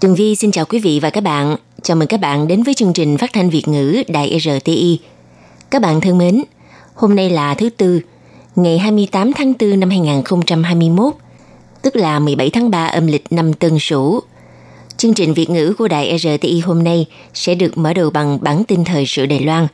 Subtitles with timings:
[0.00, 1.56] Tường Vi xin chào quý vị và các bạn.
[1.82, 4.98] Chào mừng các bạn đến với chương trình phát thanh Việt ngữ Đài RTI.
[5.70, 6.42] Các bạn thân mến,
[6.94, 8.00] hôm nay là thứ Tư,
[8.56, 11.14] ngày 28 tháng 4 năm 2021,
[11.82, 14.20] tức là 17 tháng 3 âm lịch năm Tân Sửu.
[14.96, 18.64] Chương trình Việt ngữ của Đài RTI hôm nay sẽ được mở đầu bằng bản
[18.64, 19.66] tin thời sự Đài Loan.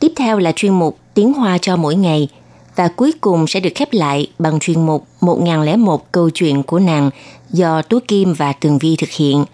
[0.00, 2.28] Tiếp theo là chuyên mục Tiếng Hoa cho mỗi ngày
[2.76, 7.10] và cuối cùng sẽ được khép lại bằng chuyên mục 1001 câu chuyện của nàng
[7.50, 9.44] do Tú Kim và Tường Vi thực hiện.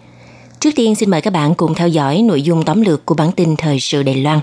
[0.63, 3.31] Trước tiên xin mời các bạn cùng theo dõi nội dung tóm lược của bản
[3.31, 4.39] tin thời sự Đài Loan.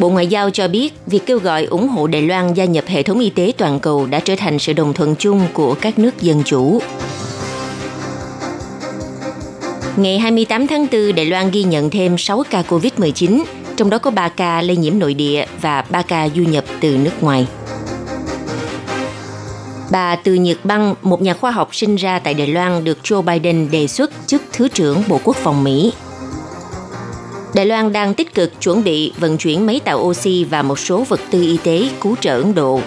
[0.00, 3.02] Bộ Ngoại giao cho biết, việc kêu gọi ủng hộ Đài Loan gia nhập hệ
[3.02, 6.20] thống y tế toàn cầu đã trở thành sự đồng thuận chung của các nước
[6.20, 6.80] dân chủ.
[9.96, 13.44] Ngày 28 tháng 4, Đài Loan ghi nhận thêm 6 ca COVID-19,
[13.76, 16.96] trong đó có 3 ca lây nhiễm nội địa và 3 ca du nhập từ
[16.96, 17.46] nước ngoài.
[19.94, 23.22] Bà Từ Nhật Băng, một nhà khoa học sinh ra tại Đài Loan được Joe
[23.22, 25.92] Biden đề xuất chức Thứ trưởng Bộ Quốc phòng Mỹ.
[27.54, 31.04] Đài Loan đang tích cực chuẩn bị vận chuyển máy tạo oxy và một số
[31.08, 32.80] vật tư y tế cứu trợ Ấn Độ.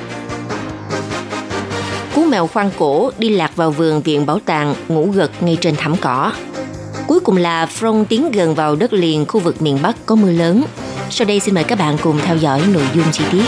[2.16, 5.76] Cú mèo khoan cổ đi lạc vào vườn viện bảo tàng ngủ gật ngay trên
[5.76, 6.32] thảm cỏ.
[7.08, 10.32] Cuối cùng là Front tiến gần vào đất liền khu vực miền Bắc có mưa
[10.32, 10.64] lớn.
[11.10, 13.46] Sau đây xin mời các bạn cùng theo dõi nội dung chi tiết.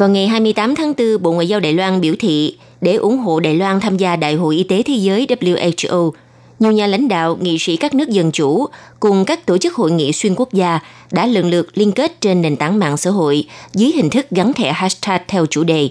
[0.00, 3.40] Vào ngày 28 tháng 4, Bộ Ngoại giao Đài Loan biểu thị để ủng hộ
[3.40, 6.10] Đài Loan tham gia Đại hội Y tế Thế giới WHO,
[6.58, 8.66] nhiều nhà lãnh đạo, nghị sĩ các nước dân chủ
[9.00, 10.80] cùng các tổ chức hội nghị xuyên quốc gia
[11.12, 14.52] đã lần lượt liên kết trên nền tảng mạng xã hội dưới hình thức gắn
[14.52, 15.88] thẻ hashtag theo chủ đề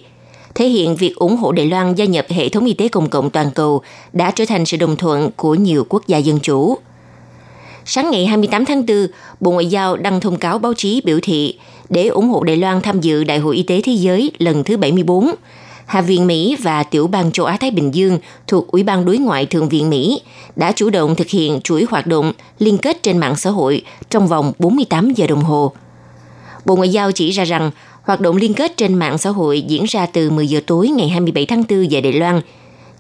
[0.56, 3.30] thể hiện việc ủng hộ Đài Loan gia nhập hệ thống y tế công cộng
[3.30, 3.82] toàn cầu
[4.14, 6.78] đã trở thành sự đồng thuận của nhiều quốc gia dân chủ.
[7.86, 9.08] Sáng ngày 28 tháng 4,
[9.40, 12.82] Bộ Ngoại giao đăng thông cáo báo chí biểu thị để ủng hộ Đài Loan
[12.82, 15.32] tham dự Đại hội Y tế Thế giới lần thứ 74.
[15.86, 19.46] Hạ viện Mỹ và Tiểu bang châu Á-Thái Bình Dương thuộc Ủy ban Đối ngoại
[19.46, 20.22] Thượng viện Mỹ
[20.56, 24.28] đã chủ động thực hiện chuỗi hoạt động liên kết trên mạng xã hội trong
[24.28, 25.72] vòng 48 giờ đồng hồ.
[26.66, 27.72] Bộ Ngoại giao chỉ ra rằng
[28.04, 31.10] hoạt động liên kết trên mạng xã hội diễn ra từ 10 giờ tối ngày
[31.10, 32.42] 27 tháng 4 giờ Đài Loan,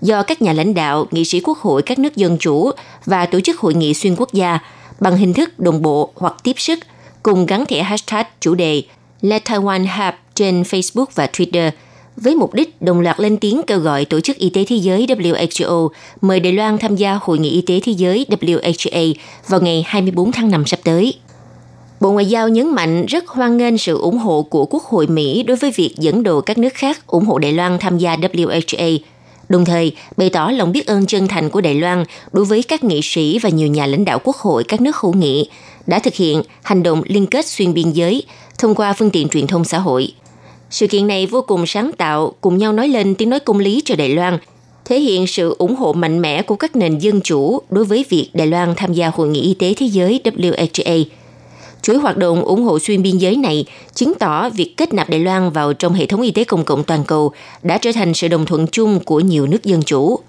[0.01, 2.71] do các nhà lãnh đạo, nghị sĩ quốc hội các nước dân chủ
[3.05, 4.59] và tổ chức hội nghị xuyên quốc gia
[4.99, 6.79] bằng hình thức đồng bộ hoặc tiếp sức
[7.23, 8.83] cùng gắn thẻ hashtag chủ đề
[9.21, 11.71] Let Taiwan Help trên Facebook và Twitter
[12.15, 15.05] với mục đích đồng loạt lên tiếng kêu gọi Tổ chức Y tế Thế giới
[15.05, 15.89] WHO
[16.21, 19.13] mời Đài Loan tham gia Hội nghị Y tế Thế giới WHA
[19.47, 21.13] vào ngày 24 tháng 5 sắp tới.
[21.99, 25.43] Bộ Ngoại giao nhấn mạnh rất hoan nghênh sự ủng hộ của Quốc hội Mỹ
[25.43, 28.99] đối với việc dẫn đầu các nước khác ủng hộ Đài Loan tham gia WHA,
[29.49, 32.83] đồng thời bày tỏ lòng biết ơn chân thành của Đài Loan đối với các
[32.83, 35.49] nghị sĩ và nhiều nhà lãnh đạo quốc hội các nước hữu nghị
[35.89, 38.23] đã thực hiện hành động liên kết xuyên biên giới
[38.57, 40.13] thông qua phương tiện truyền thông xã hội.
[40.69, 43.81] Sự kiện này vô cùng sáng tạo, cùng nhau nói lên tiếng nói công lý
[43.85, 44.37] cho Đài Loan,
[44.85, 48.29] thể hiện sự ủng hộ mạnh mẽ của các nền dân chủ đối với việc
[48.33, 51.05] Đài Loan tham gia Hội nghị Y tế Thế giới WHA–
[51.81, 55.19] Chuỗi hoạt động ủng hộ xuyên biên giới này chứng tỏ việc kết nạp Đài
[55.19, 57.31] Loan vào trong hệ thống y tế công cộng toàn cầu
[57.63, 60.19] đã trở thành sự đồng thuận chung của nhiều nước dân chủ.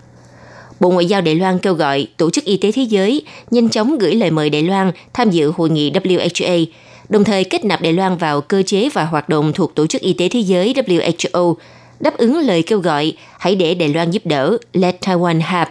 [0.80, 3.98] Bộ Ngoại giao Đài Loan kêu gọi Tổ chức Y tế Thế giới nhanh chóng
[3.98, 6.66] gửi lời mời Đài Loan tham dự hội nghị WHO,
[7.08, 10.00] đồng thời kết nạp Đài Loan vào cơ chế và hoạt động thuộc Tổ chức
[10.00, 11.54] Y tế Thế giới WHO,
[12.00, 15.68] đáp ứng lời kêu gọi hãy để Đài Loan giúp đỡ Let Taiwan help.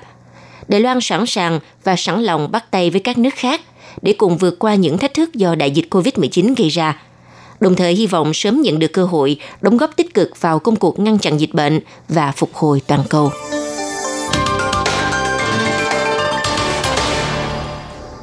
[0.67, 3.61] Đài Loan sẵn sàng và sẵn lòng bắt tay với các nước khác
[4.01, 7.01] để cùng vượt qua những thách thức do đại dịch COVID-19 gây ra.
[7.59, 10.75] Đồng thời hy vọng sớm nhận được cơ hội đóng góp tích cực vào công
[10.75, 13.31] cuộc ngăn chặn dịch bệnh và phục hồi toàn cầu.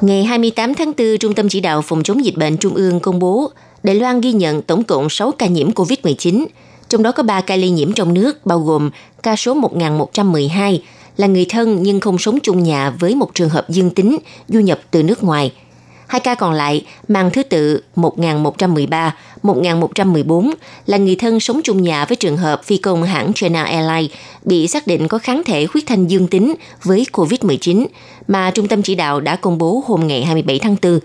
[0.01, 3.19] Ngày 28 tháng 4, Trung tâm Chỉ đạo Phòng chống dịch bệnh Trung ương công
[3.19, 3.51] bố
[3.83, 6.45] Đài Loan ghi nhận tổng cộng 6 ca nhiễm COVID-19,
[6.89, 8.89] trong đó có 3 ca lây nhiễm trong nước, bao gồm
[9.23, 10.83] ca số 1112
[11.17, 14.17] là người thân nhưng không sống chung nhà với một trường hợp dương tính
[14.47, 15.51] du nhập từ nước ngoài.
[16.07, 20.51] Hai ca còn lại mang thứ tự 1113, 1114
[20.85, 24.11] là người thân sống chung nhà với trường hợp phi công hãng China Airlines
[24.43, 27.85] bị xác định có kháng thể huyết thanh dương tính với COVID-19
[28.27, 30.99] mà Trung tâm Chỉ đạo đã công bố hôm ngày 27 tháng 4.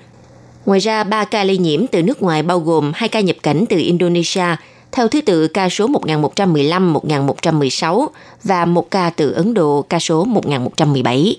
[0.66, 3.64] Ngoài ra, ba ca lây nhiễm từ nước ngoài bao gồm hai ca nhập cảnh
[3.68, 4.56] từ Indonesia,
[4.92, 8.08] theo thứ tự ca số 1115, 1116
[8.44, 11.36] và một ca từ Ấn Độ ca số 1117.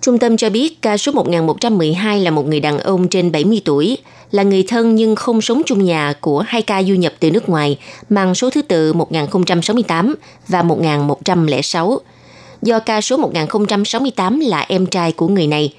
[0.00, 3.98] Trung tâm cho biết ca số 1112 là một người đàn ông trên 70 tuổi,
[4.30, 7.48] là người thân nhưng không sống chung nhà của hai ca du nhập từ nước
[7.48, 7.78] ngoài
[8.08, 10.14] mang số thứ tự 1068
[10.48, 12.00] và 1106.
[12.62, 15.74] Do ca số 1068 là em trai của người này.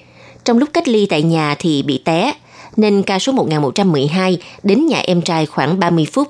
[0.45, 2.33] Trong lúc cách ly tại nhà thì bị té,
[2.77, 6.27] nên ca số 1112 đến nhà em trai khoảng 30 phút.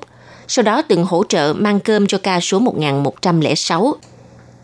[0.47, 3.95] Sau đó từng hỗ trợ mang cơm cho ca số 1106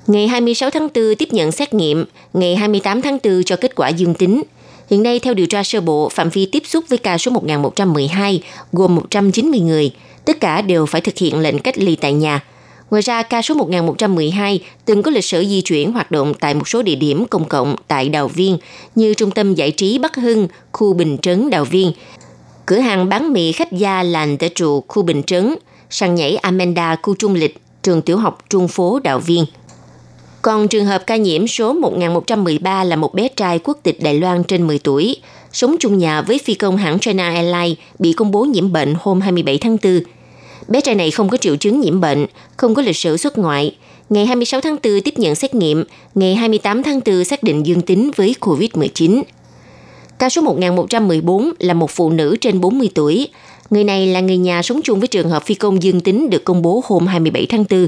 [0.07, 3.89] Ngày 26 tháng 4 tiếp nhận xét nghiệm, ngày 28 tháng 4 cho kết quả
[3.89, 4.43] dương tính.
[4.89, 8.41] Hiện nay, theo điều tra sơ bộ, phạm vi tiếp xúc với ca số 1112
[8.71, 9.91] gồm 190 người,
[10.25, 12.43] tất cả đều phải thực hiện lệnh cách ly tại nhà.
[12.89, 16.67] Ngoài ra, ca số 1112 từng có lịch sử di chuyển hoạt động tại một
[16.67, 18.57] số địa điểm công cộng tại Đào Viên
[18.95, 21.91] như Trung tâm Giải trí Bắc Hưng, khu Bình Trấn Đào Viên,
[22.65, 25.55] cửa hàng bán mì khách gia lành Tể Trụ, khu Bình Trấn,
[25.89, 29.45] sàn nhảy Amanda, khu Trung Lịch, trường tiểu học Trung phố Đào Viên.
[30.45, 34.43] Còn trường hợp ca nhiễm số 1113 là một bé trai quốc tịch Đài Loan
[34.43, 35.17] trên 10 tuổi,
[35.51, 39.21] sống chung nhà với phi công hãng China Airlines bị công bố nhiễm bệnh hôm
[39.21, 39.99] 27 tháng 4.
[40.67, 42.25] Bé trai này không có triệu chứng nhiễm bệnh,
[42.57, 43.75] không có lịch sử xuất ngoại.
[44.09, 45.83] Ngày 26 tháng 4 tiếp nhận xét nghiệm,
[46.15, 49.23] ngày 28 tháng 4 xác định dương tính với COVID-19.
[50.19, 53.27] Ca số 1114 là một phụ nữ trên 40 tuổi.
[53.69, 56.43] Người này là người nhà sống chung với trường hợp phi công dương tính được
[56.43, 57.87] công bố hôm 27 tháng 4.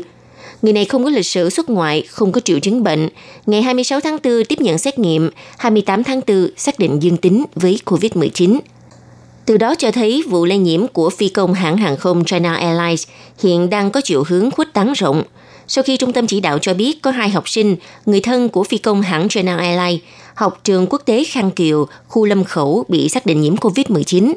[0.61, 3.09] Người này không có lịch sử xuất ngoại, không có triệu chứng bệnh.
[3.45, 7.45] Ngày 26 tháng 4 tiếp nhận xét nghiệm, 28 tháng 4 xác định dương tính
[7.55, 8.59] với COVID-19.
[9.45, 13.07] Từ đó cho thấy vụ lây nhiễm của phi công hãng hàng không China Airlines
[13.43, 15.23] hiện đang có chiều hướng khuếch tán rộng.
[15.67, 17.75] Sau khi trung tâm chỉ đạo cho biết có hai học sinh,
[18.05, 20.01] người thân của phi công hãng China Airlines,
[20.33, 24.33] học trường quốc tế Khang Kiều, khu Lâm Khẩu bị xác định nhiễm COVID-19.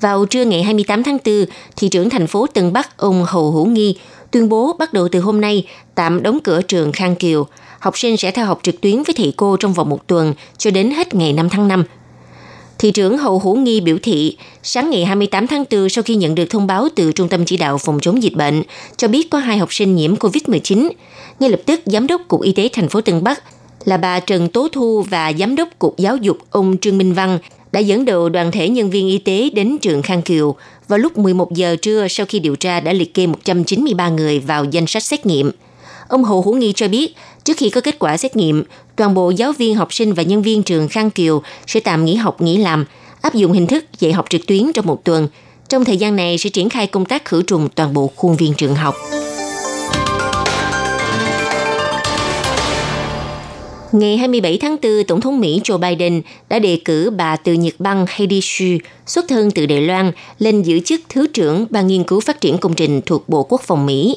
[0.00, 1.44] Vào trưa ngày 28 tháng 4,
[1.76, 3.96] thị trưởng thành phố Tân Bắc ông Hầu Hữu Nghi
[4.32, 7.46] tuyên bố bắt đầu từ hôm nay tạm đóng cửa trường Khang Kiều.
[7.78, 10.70] Học sinh sẽ theo học trực tuyến với thầy cô trong vòng một tuần cho
[10.70, 11.84] đến hết ngày 5 tháng 5.
[12.78, 16.34] Thị trưởng Hậu Hữu Nghi biểu thị, sáng ngày 28 tháng 4 sau khi nhận
[16.34, 18.62] được thông báo từ Trung tâm Chỉ đạo Phòng chống dịch bệnh,
[18.96, 20.90] cho biết có hai học sinh nhiễm COVID-19.
[21.40, 23.42] Ngay lập tức, Giám đốc Cục Y tế thành phố Tân Bắc
[23.84, 27.38] là bà Trần Tố Thu và Giám đốc Cục Giáo dục ông Trương Minh Văn
[27.72, 30.56] đã dẫn đầu đoàn thể nhân viên y tế đến trường Khang Kiều
[30.88, 34.64] vào lúc 11 giờ trưa sau khi điều tra đã liệt kê 193 người vào
[34.64, 35.50] danh sách xét nghiệm.
[36.08, 37.14] Ông Hồ Hữu Nghi cho biết,
[37.44, 38.64] trước khi có kết quả xét nghiệm,
[38.96, 42.14] toàn bộ giáo viên, học sinh và nhân viên trường Khang Kiều sẽ tạm nghỉ
[42.14, 42.84] học, nghỉ làm,
[43.20, 45.28] áp dụng hình thức dạy học trực tuyến trong một tuần.
[45.68, 48.54] Trong thời gian này sẽ triển khai công tác khử trùng toàn bộ khuôn viên
[48.54, 48.94] trường học.
[53.92, 57.74] Ngày 27 tháng 4, Tổng thống Mỹ Joe Biden đã đề cử bà từ Nhật
[57.78, 62.04] Bang Heidi Shyu, xuất thân từ Đài Loan, lên giữ chức Thứ trưởng Ban Nghiên
[62.04, 64.16] cứu Phát triển Công trình thuộc Bộ Quốc phòng Mỹ.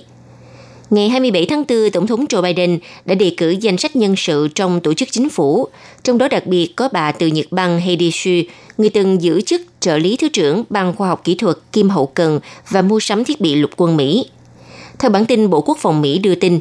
[0.89, 4.47] Ngày 27 tháng 4, Tổng thống Joe Biden đã đề cử danh sách nhân sự
[4.55, 5.67] trong tổ chức chính phủ,
[6.03, 8.43] trong đó đặc biệt có bà từ Nhật Bang Heidi Shyu,
[8.77, 12.05] người từng giữ chức trợ lý Thứ trưởng Ban Khoa học Kỹ thuật Kim Hậu
[12.05, 12.39] Cần
[12.69, 14.25] và mua sắm thiết bị lục quân Mỹ.
[14.99, 16.59] Theo bản tin Bộ Quốc phòng Mỹ đưa tin,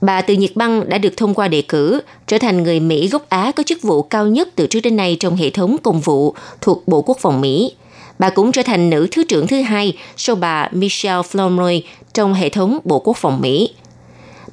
[0.00, 3.28] Bà từ Nhật băng đã được thông qua đề cử trở thành người Mỹ gốc
[3.28, 6.34] Á có chức vụ cao nhất từ trước đến nay trong hệ thống công vụ
[6.60, 7.74] thuộc Bộ Quốc phòng Mỹ.
[8.18, 11.80] Bà cũng trở thành nữ thứ trưởng thứ hai sau bà Michelle Flournoy
[12.12, 13.70] trong hệ thống Bộ Quốc phòng Mỹ.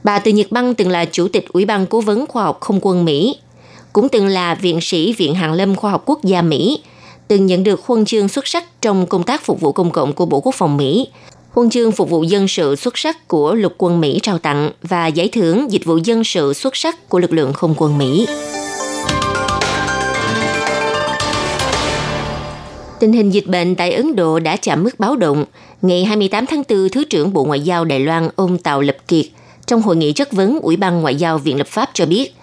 [0.04, 2.80] Bà từ Nhật băng từng là chủ tịch Ủy ban Cố vấn Khoa học Không
[2.82, 3.36] quân Mỹ,
[3.94, 6.82] cũng từng là viện sĩ Viện Hàn lâm Khoa học Quốc gia Mỹ,
[7.28, 10.26] từng nhận được huân chương xuất sắc trong công tác phục vụ công cộng của
[10.26, 11.08] Bộ Quốc phòng Mỹ
[11.58, 15.08] huân chương phục vụ dân sự xuất sắc của lục quân Mỹ trao tặng và
[15.08, 18.28] giải thưởng dịch vụ dân sự xuất sắc của lực lượng không quân Mỹ.
[23.00, 25.46] Tình hình dịch bệnh tại Ấn Độ đã chạm mức báo động.
[25.82, 29.26] Ngày 28 tháng 4, Thứ trưởng Bộ Ngoại giao Đài Loan ông Tào Lập Kiệt
[29.66, 32.34] trong hội nghị chất vấn Ủy ban Ngoại giao Viện lập pháp cho biết,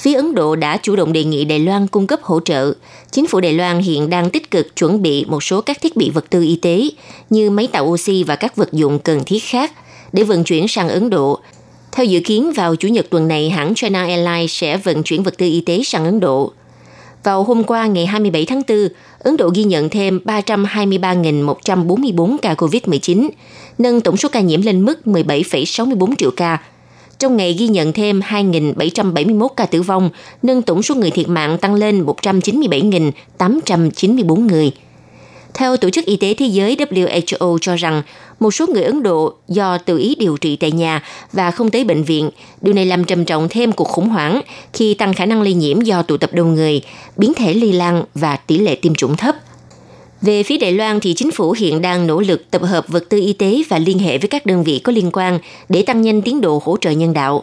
[0.00, 2.72] phía Ấn Độ đã chủ động đề nghị Đài Loan cung cấp hỗ trợ.
[3.10, 6.10] Chính phủ Đài Loan hiện đang tích cực chuẩn bị một số các thiết bị
[6.10, 6.90] vật tư y tế
[7.30, 9.72] như máy tạo oxy và các vật dụng cần thiết khác
[10.12, 11.40] để vận chuyển sang Ấn Độ.
[11.92, 15.38] Theo dự kiến, vào Chủ nhật tuần này, hãng China Airlines sẽ vận chuyển vật
[15.38, 16.52] tư y tế sang Ấn Độ.
[17.24, 18.88] Vào hôm qua ngày 27 tháng 4,
[19.18, 23.28] Ấn Độ ghi nhận thêm 323.144 ca COVID-19,
[23.78, 26.58] nâng tổng số ca nhiễm lên mức 17,64 triệu ca,
[27.20, 30.10] trong ngày ghi nhận thêm 2.771 ca tử vong,
[30.42, 34.72] nâng tổng số người thiệt mạng tăng lên 197.894 người.
[35.54, 38.02] Theo Tổ chức Y tế Thế giới WHO cho rằng,
[38.40, 41.84] một số người Ấn Độ do tự ý điều trị tại nhà và không tới
[41.84, 44.40] bệnh viện, điều này làm trầm trọng thêm cuộc khủng hoảng
[44.72, 46.82] khi tăng khả năng lây nhiễm do tụ tập đông người,
[47.16, 49.36] biến thể lây lan và tỷ lệ tiêm chủng thấp.
[50.22, 53.18] Về phía Đài Loan thì chính phủ hiện đang nỗ lực tập hợp vật tư
[53.18, 56.22] y tế và liên hệ với các đơn vị có liên quan để tăng nhanh
[56.22, 57.42] tiến độ hỗ trợ nhân đạo.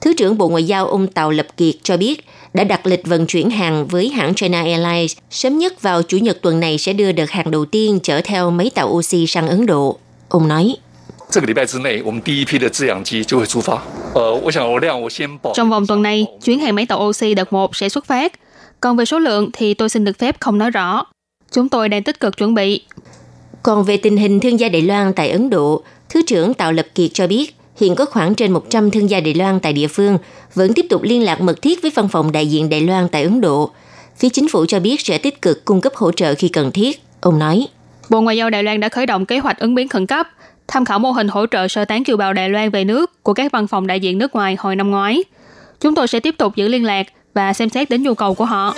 [0.00, 2.24] Thứ trưởng Bộ Ngoại giao ông Tàu Lập Kiệt cho biết
[2.54, 5.16] đã đặt lịch vận chuyển hàng với hãng China Airlines.
[5.30, 8.50] Sớm nhất vào Chủ nhật tuần này sẽ đưa đợt hàng đầu tiên chở theo
[8.50, 9.98] mấy tàu oxy sang Ấn Độ.
[10.28, 10.76] Ông nói.
[15.54, 18.32] Trong vòng tuần này, chuyến hàng máy tàu oxy đợt 1 sẽ xuất phát.
[18.80, 21.04] Còn về số lượng thì tôi xin được phép không nói rõ.
[21.52, 22.82] Chúng tôi đang tích cực chuẩn bị.
[23.62, 26.86] Còn về tình hình thương gia Đài Loan tại Ấn Độ, Thứ trưởng Tạo Lập
[26.94, 30.18] Kiệt cho biết hiện có khoảng trên 100 thương gia Đài Loan tại địa phương
[30.54, 33.22] vẫn tiếp tục liên lạc mật thiết với văn phòng đại diện Đài Loan tại
[33.22, 33.70] Ấn Độ.
[34.16, 37.02] Phía chính phủ cho biết sẽ tích cực cung cấp hỗ trợ khi cần thiết.
[37.20, 37.66] Ông nói.
[38.08, 40.28] Bộ Ngoại giao Đài Loan đã khởi động kế hoạch ứng biến khẩn cấp,
[40.68, 43.34] tham khảo mô hình hỗ trợ sơ tán kiều bào Đài Loan về nước của
[43.34, 45.24] các văn phòng đại diện nước ngoài hồi năm ngoái.
[45.80, 48.44] Chúng tôi sẽ tiếp tục giữ liên lạc và xem xét đến nhu cầu của
[48.44, 48.74] họ.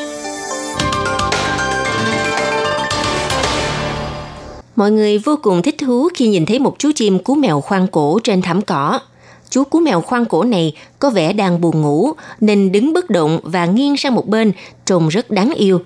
[4.83, 7.87] Mọi người vô cùng thích thú khi nhìn thấy một chú chim cú mèo khoan
[7.87, 9.01] cổ trên thảm cỏ.
[9.51, 13.41] Chú cú mèo khoan cổ này có vẻ đang buồn ngủ nên đứng bất động
[13.43, 14.53] và nghiêng sang một bên,
[14.87, 15.81] trông rất đáng yêu.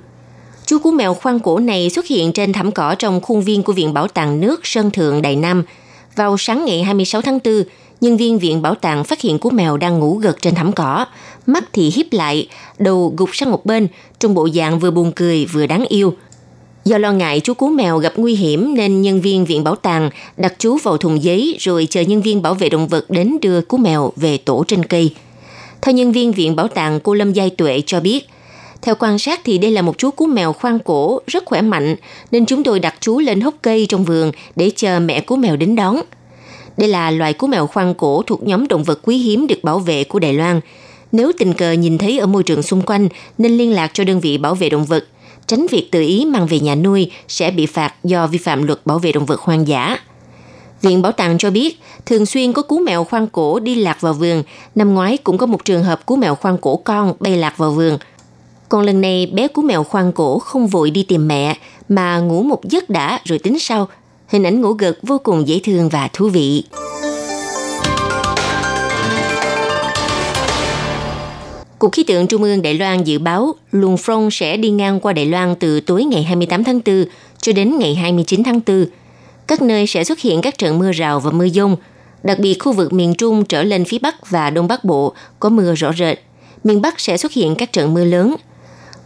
[0.67, 3.73] Chú cú mèo khoan cổ này xuất hiện trên thảm cỏ trong khuôn viên của
[3.73, 5.63] Viện Bảo tàng nước Sơn Thượng Đại Nam.
[6.15, 7.63] Vào sáng ngày 26 tháng 4,
[8.01, 11.07] nhân viên viện bảo tàng phát hiện cú mèo đang ngủ gật trên thảm cỏ.
[11.47, 12.49] Mắt thì hiếp lại,
[12.79, 13.89] đầu gục sang một bên,
[14.19, 16.15] trong bộ dạng vừa buồn cười vừa đáng yêu–
[16.87, 20.11] Do lo ngại chú cú mèo gặp nguy hiểm nên nhân viên viện bảo tàng
[20.37, 23.61] đặt chú vào thùng giấy rồi chờ nhân viên bảo vệ động vật đến đưa
[23.61, 25.15] cú mèo về tổ trên cây.
[25.83, 28.29] Theo nhân viên viện bảo tàng cô Lâm Giai Tuệ cho biết,
[28.83, 31.97] theo quan sát thì đây là một chú cú mèo khoan cổ rất khỏe mạnh
[32.31, 35.57] nên chúng tôi đặt chú lên hốc cây trong vườn để chờ mẹ cú mèo
[35.57, 35.97] đến đón.
[36.77, 39.79] Đây là loài cú mèo khoan cổ thuộc nhóm động vật quý hiếm được bảo
[39.79, 40.61] vệ của Đài Loan.
[41.13, 44.21] Nếu tình cờ nhìn thấy ở môi trường xung quanh nên liên lạc cho đơn
[44.21, 45.05] vị bảo vệ động vật
[45.47, 48.87] tránh việc tự ý mang về nhà nuôi sẽ bị phạt do vi phạm luật
[48.87, 49.99] bảo vệ động vật hoang dã.
[50.83, 54.13] Viện Bảo tàng cho biết, thường xuyên có cú mèo khoan cổ đi lạc vào
[54.13, 54.43] vườn.
[54.75, 57.71] Năm ngoái cũng có một trường hợp cú mèo khoan cổ con bay lạc vào
[57.71, 57.99] vườn.
[58.69, 61.57] Còn lần này bé cú mèo khoan cổ không vội đi tìm mẹ
[61.89, 63.89] mà ngủ một giấc đã rồi tính sau.
[64.29, 66.65] Hình ảnh ngủ gật vô cùng dễ thương và thú vị.
[71.79, 75.13] Cục khí tượng Trung ương Đài Loan dự báo luồng phong sẽ đi ngang qua
[75.13, 77.05] Đài Loan từ tối ngày 28 tháng 4
[77.41, 78.87] cho đến ngày 29 tháng 4.
[79.47, 81.77] Các nơi sẽ xuất hiện các trận mưa rào và mưa dông,
[82.23, 85.49] đặc biệt khu vực miền Trung trở lên phía Bắc và Đông Bắc Bộ có
[85.49, 86.19] mưa rõ rệt.
[86.65, 88.37] Miền Bắc sẽ xuất hiện các trận mưa lớn.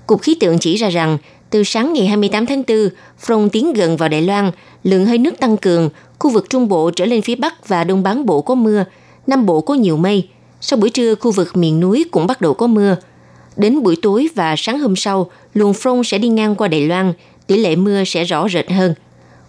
[0.07, 1.19] Cục khí tượng chỉ ra rằng,
[1.50, 4.50] từ sáng ngày 28 tháng 4, phong tiến gần vào Đài Loan,
[4.85, 8.03] lượng hơi nước tăng cường, khu vực Trung Bộ trở lên phía Bắc và Đông
[8.03, 8.85] Bán Bộ có mưa,
[9.27, 10.29] Nam Bộ có nhiều mây–
[10.61, 12.97] sau buổi trưa, khu vực miền núi cũng bắt đầu có mưa.
[13.57, 17.12] Đến buổi tối và sáng hôm sau, luồng phong sẽ đi ngang qua Đài Loan,
[17.47, 18.95] tỷ lệ mưa sẽ rõ rệt hơn.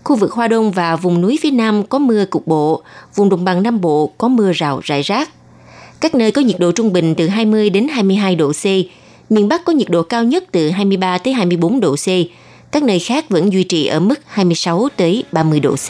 [0.03, 2.84] Khu vực Hoa Đông và vùng núi phía Nam có mưa cục bộ,
[3.15, 5.30] vùng đồng bằng Nam Bộ có mưa rào rải rác.
[6.00, 8.65] Các nơi có nhiệt độ trung bình từ 20 đến 22 độ C,
[9.30, 12.08] miền Bắc có nhiệt độ cao nhất từ 23 tới 24 độ C,
[12.72, 15.89] các nơi khác vẫn duy trì ở mức 26 tới 30 độ C.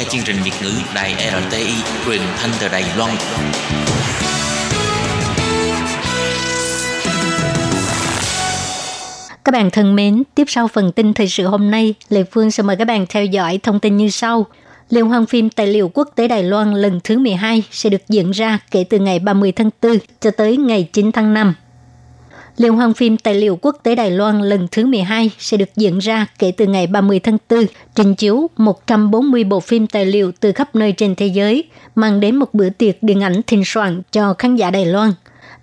[0.00, 1.74] nghe chương trình Việt ngữ Đài RTI
[2.06, 3.10] truyền thanh từ Đài Loan.
[9.44, 12.62] Các bạn thân mến, tiếp sau phần tin thời sự hôm nay, Lê Phương sẽ
[12.62, 14.46] mời các bạn theo dõi thông tin như sau.
[14.90, 18.30] Liên hoan phim tài liệu quốc tế Đài Loan lần thứ 12 sẽ được diễn
[18.30, 21.54] ra kể từ ngày 30 tháng 4 cho tới ngày 9 tháng 5.
[22.60, 25.98] Liên hoan phim tài liệu quốc tế Đài Loan lần thứ 12 sẽ được diễn
[25.98, 27.64] ra kể từ ngày 30 tháng 4,
[27.94, 31.64] trình chiếu 140 bộ phim tài liệu từ khắp nơi trên thế giới,
[31.94, 35.12] mang đến một bữa tiệc điện ảnh thịnh soạn cho khán giả Đài Loan.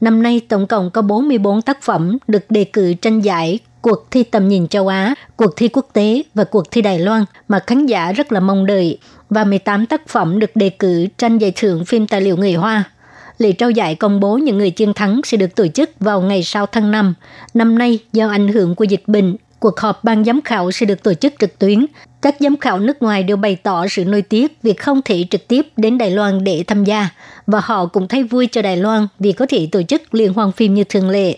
[0.01, 4.23] Năm nay tổng cộng có 44 tác phẩm được đề cử tranh giải cuộc thi
[4.23, 7.85] tầm nhìn châu Á, cuộc thi quốc tế và cuộc thi Đài Loan mà khán
[7.85, 8.97] giả rất là mong đợi
[9.29, 12.83] và 18 tác phẩm được đề cử tranh giải thưởng phim tài liệu người Hoa
[13.37, 16.43] lễ trao giải công bố những người chiến thắng sẽ được tổ chức vào ngày
[16.43, 17.13] sau tháng 5.
[17.53, 21.03] Năm nay, do ảnh hưởng của dịch bệnh, cuộc họp ban giám khảo sẽ được
[21.03, 21.85] tổ chức trực tuyến.
[22.21, 25.47] Các giám khảo nước ngoài đều bày tỏ sự nối tiếc vì không thể trực
[25.47, 27.09] tiếp đến Đài Loan để tham gia,
[27.47, 30.51] và họ cũng thấy vui cho Đài Loan vì có thể tổ chức liên hoan
[30.51, 31.37] phim như thường lệ.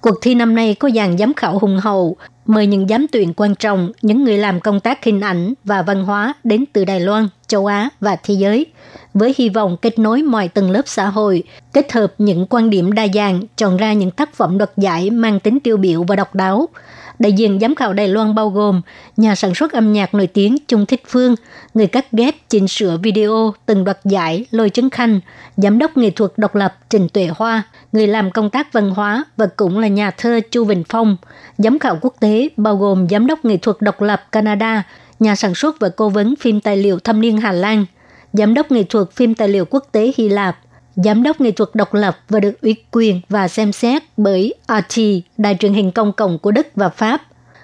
[0.00, 3.54] Cuộc thi năm nay có dàn giám khảo hùng hậu, mời những giám tuyển quan
[3.54, 7.28] trọng, những người làm công tác hình ảnh và văn hóa đến từ Đài Loan,
[7.52, 8.66] châu Á và thế giới,
[9.14, 11.42] với hy vọng kết nối mọi tầng lớp xã hội,
[11.72, 15.40] kết hợp những quan điểm đa dạng, chọn ra những tác phẩm đoạt giải mang
[15.40, 16.68] tính tiêu biểu và độc đáo–
[17.22, 18.82] Đại diện giám khảo Đài Loan bao gồm
[19.16, 21.34] nhà sản xuất âm nhạc nổi tiếng Trung Thích Phương,
[21.74, 25.20] người cắt ghép chỉnh sửa video từng đoạt giải Lôi Trấn Khanh,
[25.56, 29.24] giám đốc nghệ thuật độc lập Trình Tuệ Hoa, người làm công tác văn hóa
[29.36, 31.16] và cũng là nhà thơ Chu Vinh Phong.
[31.58, 34.82] Giám khảo quốc tế bao gồm giám đốc nghệ thuật độc lập Canada,
[35.20, 37.86] nhà sản xuất và cố vấn phim tài liệu thâm niên Hà Lan,
[38.32, 40.58] giám đốc nghệ thuật phim tài liệu quốc tế Hy Lạp,
[40.96, 45.00] giám đốc nghệ thuật độc lập và được ủy quyền và xem xét bởi RT,
[45.36, 47.22] đài truyền hình công cộng của Đức và Pháp.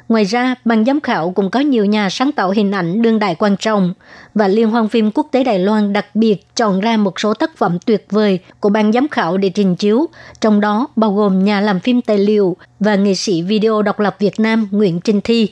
[0.08, 3.34] Ngoài ra, ban giám khảo cũng có nhiều nhà sáng tạo hình ảnh đương đại
[3.34, 3.94] quan trọng
[4.34, 7.56] và Liên hoan phim quốc tế Đài Loan đặc biệt chọn ra một số tác
[7.56, 10.06] phẩm tuyệt vời của ban giám khảo để trình chiếu,
[10.40, 14.16] trong đó bao gồm nhà làm phim tài liệu và nghệ sĩ video độc lập
[14.18, 15.48] Việt Nam Nguyễn Trinh Thi,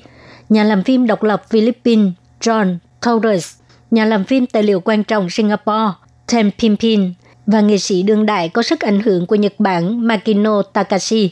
[0.48, 2.76] nhà làm phim độc lập Philippines John
[3.06, 3.54] Torres,
[3.90, 5.92] nhà làm phim tài liệu quan trọng Singapore
[6.32, 7.12] Tem Pimpin,
[7.46, 11.30] và nghệ sĩ đương đại có sức ảnh hưởng của Nhật Bản Makino Takashi.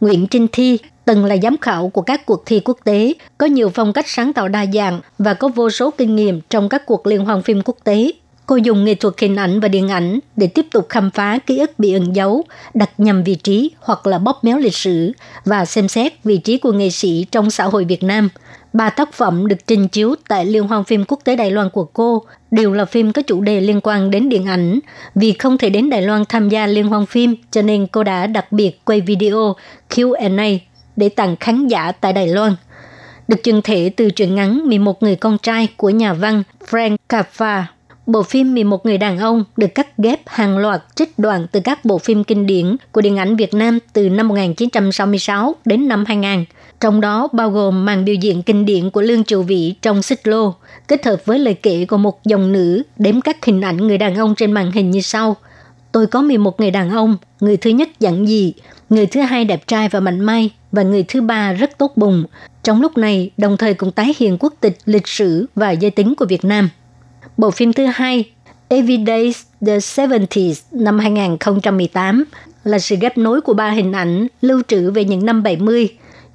[0.00, 3.70] Nguyễn Trinh Thi từng là giám khảo của các cuộc thi quốc tế, có nhiều
[3.74, 7.06] phong cách sáng tạo đa dạng và có vô số kinh nghiệm trong các cuộc
[7.06, 8.12] liên hoan phim quốc tế.
[8.46, 11.58] Cô dùng nghệ thuật hình ảnh và điện ảnh để tiếp tục khám phá ký
[11.58, 12.44] ức bị ẩn giấu,
[12.74, 15.12] đặt nhầm vị trí hoặc là bóp méo lịch sử
[15.44, 18.28] và xem xét vị trí của nghệ sĩ trong xã hội Việt Nam–
[18.74, 21.84] Ba tác phẩm được trình chiếu tại Liên hoan phim quốc tế Đài Loan của
[21.84, 24.78] cô đều là phim có chủ đề liên quan đến điện ảnh.
[25.14, 28.26] Vì không thể đến Đài Loan tham gia liên hoan phim, cho nên cô đã
[28.26, 29.56] đặc biệt quay video
[29.90, 30.58] Q&A
[30.96, 32.56] để tặng khán giả tại Đài Loan.
[33.28, 37.62] Được truyền thể từ truyện ngắn 11 người con trai của nhà văn Frank Kafka.
[38.06, 41.84] Bộ phim 11 người đàn ông được cắt ghép hàng loạt trích đoạn từ các
[41.84, 46.44] bộ phim kinh điển của điện ảnh Việt Nam từ năm 1966 đến năm 2000
[46.80, 50.28] trong đó bao gồm màn biểu diễn kinh điển của Lương Trụ Vĩ trong xích
[50.28, 50.54] lô,
[50.88, 54.14] kết hợp với lời kể của một dòng nữ đếm các hình ảnh người đàn
[54.14, 55.36] ông trên màn hình như sau.
[55.92, 58.54] Tôi có 11 người đàn ông, người thứ nhất giản dị,
[58.90, 62.24] người thứ hai đẹp trai và mạnh may, và người thứ ba rất tốt bùng.
[62.62, 66.14] Trong lúc này, đồng thời cũng tái hiện quốc tịch, lịch sử và giới tính
[66.14, 66.68] của Việt Nam.
[67.36, 68.24] Bộ phim thứ hai,
[68.68, 72.24] Everydays the 70s năm 2018
[72.64, 75.88] là sự ghép nối của ba hình ảnh lưu trữ về những năm 70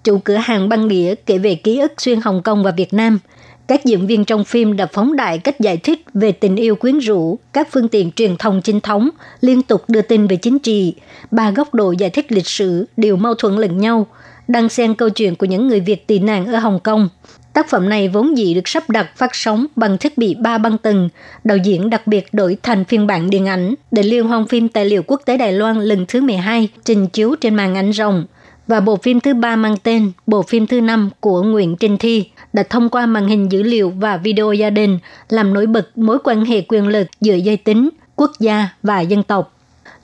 [0.04, 3.20] chủ cửa hàng băng đĩa kể về ký ức xuyên Hồng Kông và Việt Nam.
[3.68, 6.98] Các diễn viên trong phim đã phóng đại cách giải thích về tình yêu quyến
[6.98, 9.10] rũ, các phương tiện truyền thông chính thống,
[9.42, 10.94] liên tục đưa tin về chính trị.
[11.32, 14.08] Ba góc độ giải thích lịch sử đều mâu thuẫn lẫn nhau,
[14.48, 17.10] đang xen câu chuyện của những người Việt tị nạn ở Hồng Kông.
[17.54, 20.78] Tác phẩm này vốn dĩ được sắp đặt phát sóng bằng thiết bị ba băng
[20.78, 21.10] tầng,
[21.44, 24.86] đạo diễn đặc biệt đổi thành phiên bản điện ảnh để liên hoan phim tài
[24.86, 28.26] liệu quốc tế Đài Loan lần thứ 12 trình chiếu trên màn ảnh rộng–
[28.70, 32.26] và bộ phim thứ ba mang tên Bộ phim thứ năm của Nguyễn Trinh Thi
[32.54, 36.18] đã thông qua màn hình dữ liệu và video gia đình làm nổi bật mối
[36.24, 39.54] quan hệ quyền lực giữa giới tính, quốc gia và dân tộc.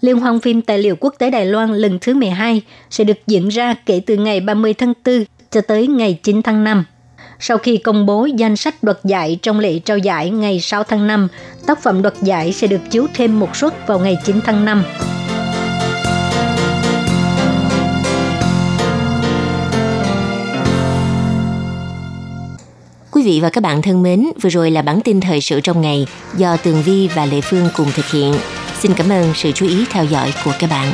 [0.02, 3.48] Liên hoan phim tài liệu quốc tế Đài Loan lần thứ 12 sẽ được diễn
[3.48, 6.84] ra kể từ ngày 30 tháng 4 cho tới ngày 9 tháng 5.
[7.40, 11.08] Sau khi công bố danh sách đoạt giải trong lễ trao giải ngày 6 tháng
[11.08, 11.28] 5,
[11.68, 14.84] tác phẩm đoạt giải sẽ được chiếu thêm một suất vào ngày 9 tháng 5.
[23.12, 25.82] Quý vị và các bạn thân mến, vừa rồi là bản tin thời sự trong
[25.82, 28.34] ngày do Tường Vi và Lệ Phương cùng thực hiện.
[28.80, 30.94] Xin cảm ơn sự chú ý theo dõi của các bạn.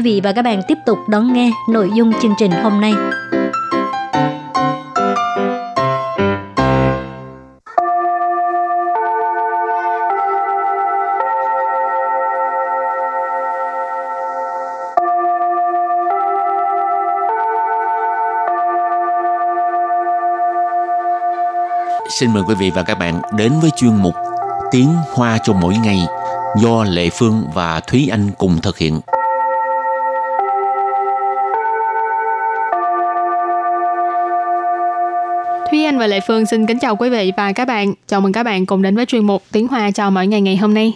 [0.00, 2.92] quý vị và các bạn tiếp tục đón nghe nội dung chương trình hôm nay.
[22.08, 24.14] Xin mời quý vị và các bạn đến với chuyên mục
[24.70, 25.98] Tiếng Hoa cho mỗi ngày
[26.62, 29.00] do Lệ Phương và Thúy Anh cùng thực hiện.
[36.00, 37.94] Và Lệ Phương xin kính chào quý vị và các bạn.
[38.08, 40.56] Chào mừng các bạn cùng đến với chuyên mục Tiếng Hoa cho mỗi ngày ngày
[40.56, 40.92] hôm nay.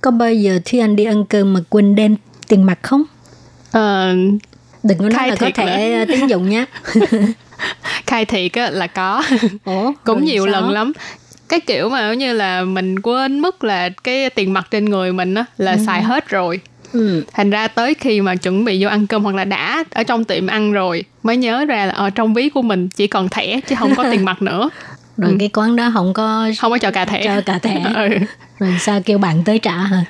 [0.00, 2.16] Có bao giờ Thúy Anh đi ăn cơm mà quên đem
[2.48, 3.02] tiền mặt không?
[3.72, 4.12] Ờ,
[4.82, 6.64] Đừng có nói Khai là có thẻ là- tín dụng nhé.
[8.06, 9.22] khai thiệt á, là có.
[9.64, 10.52] Ủa, cũng nhiều sao?
[10.52, 10.92] lần lắm
[11.48, 15.34] cái kiểu mà như là mình quên mất là cái tiền mặt trên người mình
[15.34, 16.60] á là xài hết rồi
[16.92, 17.24] Ừ.
[17.32, 20.24] thành ra tới khi mà chuẩn bị vô ăn cơm hoặc là đã ở trong
[20.24, 23.60] tiệm ăn rồi mới nhớ ra là ở trong ví của mình chỉ còn thẻ
[23.60, 24.70] chứ không có tiền mặt nữa
[25.16, 27.80] Rồi cái quán đó không có không có cho cà thẻ cho cả thẻ.
[27.94, 28.08] ừ.
[28.58, 30.04] Rồi sao kêu bạn tới trả hả?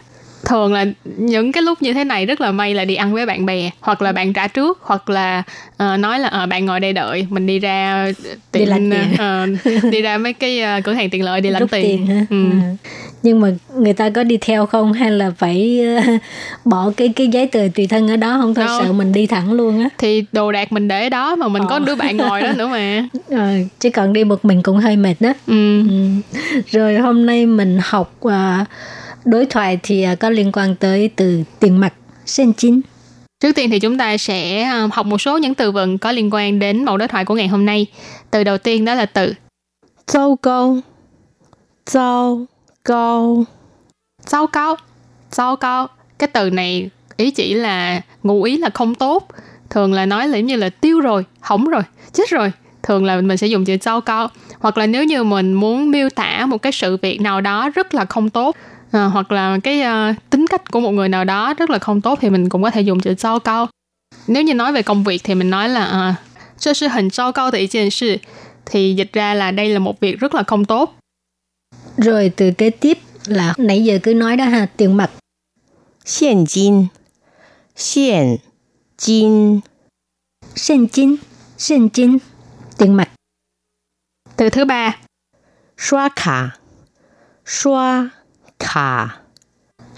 [0.45, 3.27] thường là những cái lúc như thế này rất là may là đi ăn với
[3.27, 5.43] bạn bè hoặc là bạn trả trước hoặc là
[5.77, 8.07] ờ, nói là ờ, bạn ngồi đây đợi mình đi ra
[8.53, 9.17] lãnh tiền.
[9.19, 9.47] ờ,
[9.91, 12.27] đi ra mấy cái ờ, cửa hàng tiện lợi đi lãnh Rút tiền, hả?
[12.31, 12.51] Ừ.
[12.51, 12.57] Ừ
[13.23, 14.93] nhưng mà người ta có đi theo không?
[14.93, 16.13] Hay là phải ờ,
[16.65, 18.55] bỏ cái cái giấy tờ tùy thân ở đó không?
[18.55, 19.89] Thôi sợ mình đi thẳng luôn á.
[19.99, 21.69] Thì đồ đạc mình để đó mà mình ờ.
[21.71, 23.09] có đứa bạn ngồi đó nữa mà.
[23.31, 23.49] Ờ,
[23.81, 25.33] chứ còn đi một mình cũng hơi mệt đó.
[25.47, 25.83] Ừ.
[25.89, 26.09] Ừ.
[26.71, 28.65] rồi hôm nay mình học ờ,
[29.25, 31.93] đối thoại thì ờ, có liên quan tới từ tiền mặt
[32.27, 32.81] sen chín
[33.41, 36.59] Trước tiên thì chúng ta sẽ học một số những từ vựng có liên quan
[36.59, 37.87] đến mẫu đối thoại của ngày hôm nay.
[38.31, 39.35] Từ đầu tiên đó là từ.
[40.07, 40.79] Zhou câu.
[41.87, 42.45] Zhou
[42.90, 43.46] 糕，
[44.26, 44.78] 糟cao
[45.32, 49.28] 糟cao cái từ này ý chỉ là ngụ ý là không tốt
[49.70, 51.82] thường là nói là giống như là tiêu rồi hỏng rồi
[52.14, 52.52] chết rồi
[52.84, 54.28] thường là mình sẽ dùng chữ糟cao
[54.60, 57.94] hoặc là nếu như mình muốn miêu tả một cái sự việc nào đó rất
[57.94, 58.56] là không tốt
[58.92, 62.02] à, hoặc là cái ờ, tính cách của một người nào đó rất là không
[62.02, 63.68] tốt thì mình cũng có thể dùng chữ糟cao
[64.28, 66.16] nếu như nói về công việc thì mình nói là uh,
[66.58, 68.20] 这是很糟糕的一件事
[68.66, 70.96] thì dịch ra là đây là một việc rất là không tốt
[72.00, 75.12] Rồi từ kế tiếp là nãy giờ cứ nói đó ha, tiền mặt.
[76.06, 76.90] 现金，
[77.76, 78.40] 现
[78.98, 79.62] 金，
[80.56, 81.18] Sen chín,
[81.58, 82.18] sen chín,
[82.78, 83.10] tiền mặt.
[84.38, 84.98] từ thứ ba
[85.78, 86.60] 刷卡，
[87.46, 88.10] 刷
[88.60, 89.08] 卡，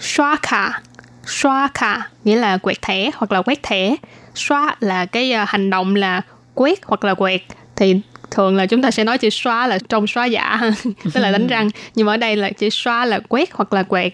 [0.00, 0.80] xóa khả
[1.26, 3.96] xóa khả nghĩa là quẹt thẻ hoặc là quét thẻ
[4.34, 6.22] xóa là cái ờ, hành động là
[6.54, 7.40] quét hoặc là quẹt
[7.76, 8.00] thì
[8.33, 11.47] thường là chúng ta sẽ nói chữ xóa là trong xóa giả tức là đánh
[11.47, 11.69] răng.
[11.95, 14.13] Nhưng mà ở đây là chữ xóa là quét hoặc là quẹt.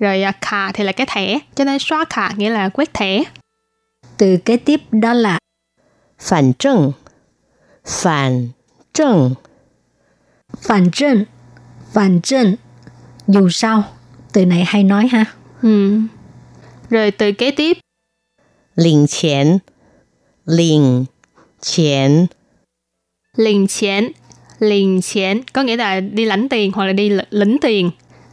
[0.00, 1.38] Rồi à, khà thì là cái thẻ.
[1.54, 3.22] Cho nên xóa khà nghĩa là quét thẻ.
[4.16, 5.38] Từ kế tiếp đó là
[6.18, 6.92] phản trừng.
[7.86, 8.48] Phản
[8.94, 9.34] trừng.
[10.62, 11.24] Phản trừng.
[11.92, 12.56] Phản trừng.
[13.26, 13.82] Dù sao
[14.32, 15.24] từ này hay nói ha.
[15.62, 15.98] Ừ.
[16.90, 17.78] rồi từ kế tiếp.
[18.76, 19.58] Liền tiền
[20.46, 21.04] liền
[21.76, 22.26] tiền
[23.36, 24.12] Lình chén,
[24.58, 27.90] lình chén có nghĩa là đi lãnh tiền hoặc là đi lĩnh tiền.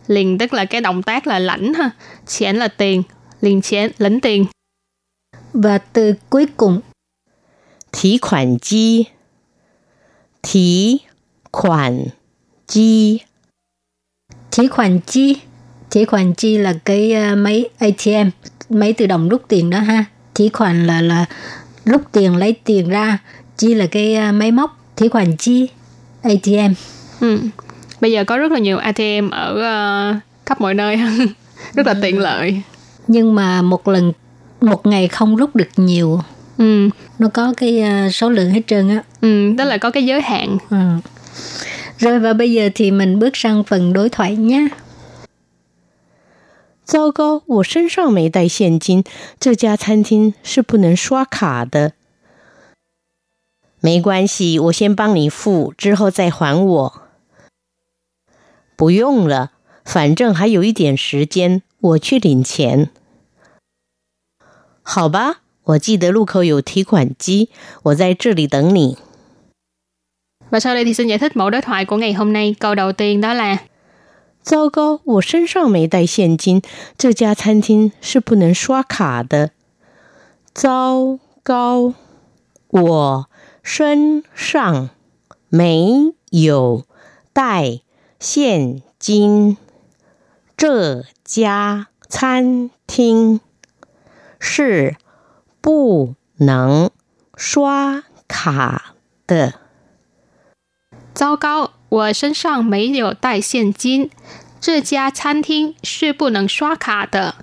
[0.07, 1.91] Lình tức là cái động tác là lãnh ha,
[2.27, 3.03] chén là tiền,
[3.41, 4.45] lình chén lĩnh tiền.
[5.53, 6.81] Và từ cuối cùng.
[7.91, 9.05] Thí khoản chi.
[10.43, 10.97] Thí
[11.51, 12.05] khoản
[12.67, 13.19] chi.
[14.51, 15.35] Thí khoản chi.
[15.91, 18.29] Thí khoản chi là cái uh, máy ATM,
[18.69, 20.05] máy tự động rút tiền đó ha.
[20.35, 21.25] Thí khoản là là
[21.85, 23.17] rút tiền lấy tiền ra,
[23.57, 25.68] chi là cái uh, máy móc Chỉ khoản chi
[26.22, 26.72] ATM
[27.20, 27.38] ừ.
[28.00, 30.14] bây giờ có rất là nhiều ATM ở ờ,
[30.46, 30.98] khắp mọi nơi
[31.74, 32.62] rất là tiện lợi
[33.08, 34.12] Nhưng mà một lần
[34.60, 36.20] Một ngày không rút được nhiều
[36.58, 36.88] ừ.
[37.18, 39.54] Nó có cái ờ, số lượng hết trơn á Ừ.
[39.58, 40.76] tức là có cái giới hạn ừ.
[41.98, 44.68] Rồi và bây giờ thì mình bước sang phần đối thoại nhé
[46.86, 49.02] 糟糕，我身上没带现金，
[49.40, 51.94] 这家餐厅是不能刷卡的。
[53.81, 57.01] 没关系，我先帮你付，之后再还我。
[58.75, 59.51] 不用了，
[59.83, 62.89] 反正还有一点时间，我去领钱。
[64.83, 67.49] 好吧，我记得路口有提款机，
[67.83, 68.97] 我在这里等你。
[70.51, 72.91] và sau đây thì xin giải thích mẫu đối thoại của ngày hôm nay câu đầu
[72.93, 73.57] tiên đó là
[74.43, 76.61] 糟糕，我身上没带现金，
[76.97, 79.51] 这家餐厅是不能刷卡的。
[80.53, 81.93] 糟糕，
[82.67, 83.29] 我
[83.62, 84.90] 身上
[85.48, 86.84] 没有
[87.32, 87.80] 带
[88.18, 89.56] 现金，
[90.56, 93.40] 这家餐厅
[94.38, 94.96] 是
[95.60, 96.90] 不能
[97.36, 98.94] 刷卡
[99.26, 99.54] 的。
[101.14, 104.10] 糟糕，我身上没有带现金，
[104.60, 107.34] 这家餐厅是不能刷卡的。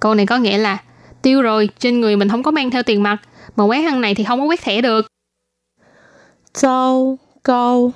[0.00, 0.82] Câu này có nghĩa là
[1.22, 3.18] tiêu rồi, trên người mình không có mang theo tiền mặt,
[3.56, 5.06] mà quán ăn này thì không có quét thẻ được.
[6.59, 7.91] Dâu câu.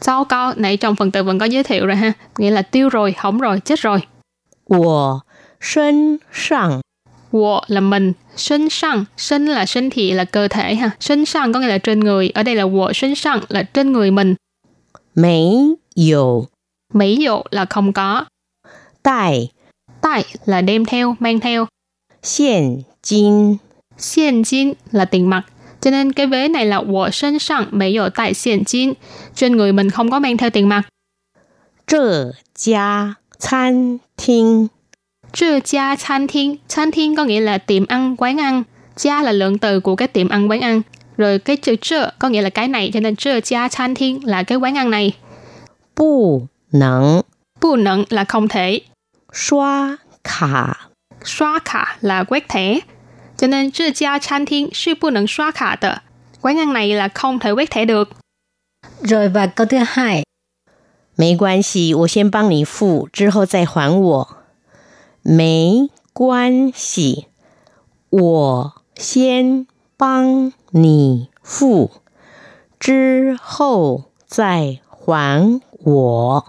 [0.00, 0.52] Dâu câu.
[0.56, 2.12] Nãy trong phần từ vựng có giới thiệu rồi ha.
[2.38, 3.98] Nghĩa là tiêu rồi, hỏng rồi, chết rồi.
[4.68, 5.18] Wo
[5.60, 6.80] sinh sang
[7.32, 10.90] Wo là mình Sinh sang, sinh là sinh thị là cơ thể ha.
[11.00, 12.30] Sinh sang có nghĩa là trên người.
[12.30, 14.34] Ở đây là wo sinh sang là trên người mình.
[15.14, 16.44] Mấy dụ?
[16.94, 18.24] Mấy dụ là không có.
[19.02, 19.48] Tài
[20.00, 21.66] Tài là đem theo, mang theo.
[22.38, 23.58] Hiện 金
[23.98, 25.42] Hiện 金 là tiền mặt.
[25.82, 28.92] Cho nên cái vé này là của sân sẵn mấy dụ tại hiện kim,
[29.34, 30.82] trên người mình không có mang theo tiền mặt.
[31.86, 34.68] Trừ gia chán thiên
[35.32, 38.62] Trừ gia chán thiên, chán thiên có nghĩa là tiệm ăn, quán ăn.
[38.96, 40.82] Gia là lượng từ của cái tiệm ăn, quán ăn.
[41.16, 44.26] Rồi cái chữ trừ có nghĩa là cái này, cho nên trừ gia chán thiên
[44.26, 45.12] là cái quán ăn này.
[45.96, 47.20] Bù nặng
[47.60, 48.80] Bù nặng là không thể.
[49.32, 50.66] Xóa khả
[51.24, 52.78] Xóa khả là quét thẻ.
[53.42, 56.02] 所以这家餐厅是不能刷卡的。
[56.40, 57.10] quán ăn này là。
[61.16, 64.28] 没关系，我先帮你付，之后再还我。
[65.22, 67.26] 没关系，
[68.10, 71.90] 我先帮你付，
[72.78, 76.46] 之后再还我。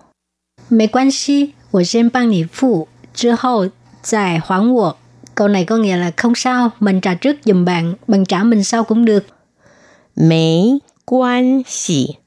[0.69, 3.71] 没关系，我先帮你付，之后
[4.03, 4.97] 再还我。
[5.34, 8.84] Câu này có nghĩa là không sao, mình trả trước giùm bạn, bạn trả mình sau
[8.84, 9.26] cũng được.
[10.14, 12.18] 没关系，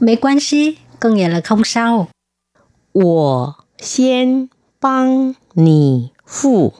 [0.00, 2.08] Mấy quan si có nghĩa là không sao.
[2.92, 6.72] 我先帮你付。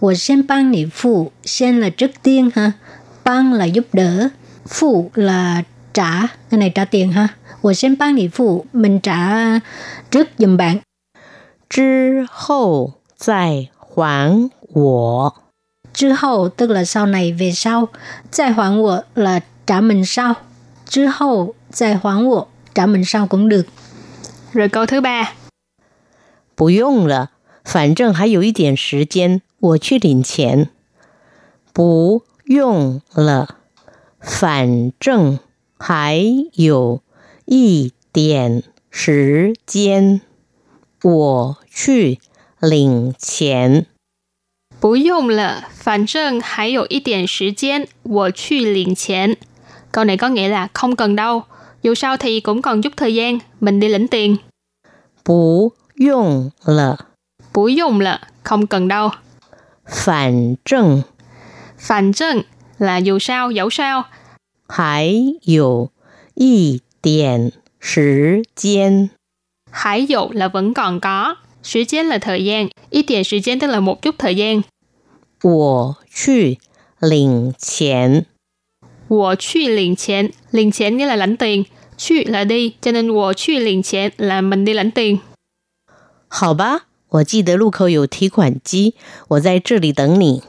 [0.00, 2.72] Tôi xin帮你付, xin là trước tiên ha.
[3.24, 4.28] 帮là giúp đỡ,
[4.68, 7.28] phụ là trả, cái này trả tiền ha.
[7.62, 9.60] Tôi xin帮你付, mình trả
[10.10, 10.80] trước giùm bạn.
[11.68, 15.32] 之后再 还我。
[15.92, 17.88] Trước hậu tức là sau này về sau.
[18.32, 20.34] Giải hoãn của là trả mình sau.
[20.88, 23.66] Trước hậu giải hoãn của trả mình sau cũng được.
[24.52, 25.32] Rồi câu thứ ba.
[26.54, 27.30] 不用了，
[27.64, 30.70] 反正还有一点时间，我去领钱。
[31.74, 33.56] 不用了，
[34.20, 35.38] 反正
[35.78, 37.02] 还有
[37.44, 40.22] 一点时间，
[41.02, 42.18] 我去
[42.60, 43.86] 领钱。
[44.78, 49.36] 不用了，反正还有一点时间，我去领钱.
[49.90, 51.44] Câu này có nghĩa là không cần đâu.
[51.82, 54.38] Dù sao thì cũng còn chút thời gian, mình đi lĩnh tiền.
[55.24, 57.06] 不用了，
[57.52, 59.10] Bú dùng là không cần đâu.
[59.86, 61.02] 反正
[61.78, 62.42] Phản正
[62.78, 64.04] là dù sao, dẫu sao.
[64.68, 65.08] 还
[65.42, 65.90] 有
[66.34, 69.10] 一点时间。
[69.70, 71.36] Hải dụ là vẫn còn có.
[71.62, 72.68] Thời gian là thời gian.
[72.90, 74.62] Ít tiền thời gian tức là một chút thời gian.
[75.42, 76.58] 我去
[77.00, 78.26] 领钱。
[79.08, 81.64] Wo去领钱.领钱nghĩa là lãnh tiền.
[81.98, 82.74] 去là đi.
[82.80, 85.18] Cho nên wo去领钱 là mình đi lãnh tiền.
[86.28, 88.94] 好吧，我记得路口有提款机，
[89.28, 90.42] 我在这里等你。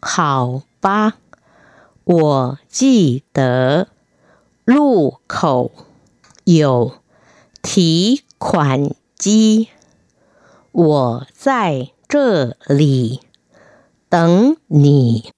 [0.00, 1.14] 好吧，
[2.04, 3.88] 我记得
[4.64, 5.72] 路口
[6.44, 6.92] 有
[7.62, 9.68] 提款机，
[10.72, 13.20] 我在这里
[14.08, 15.30] 等你。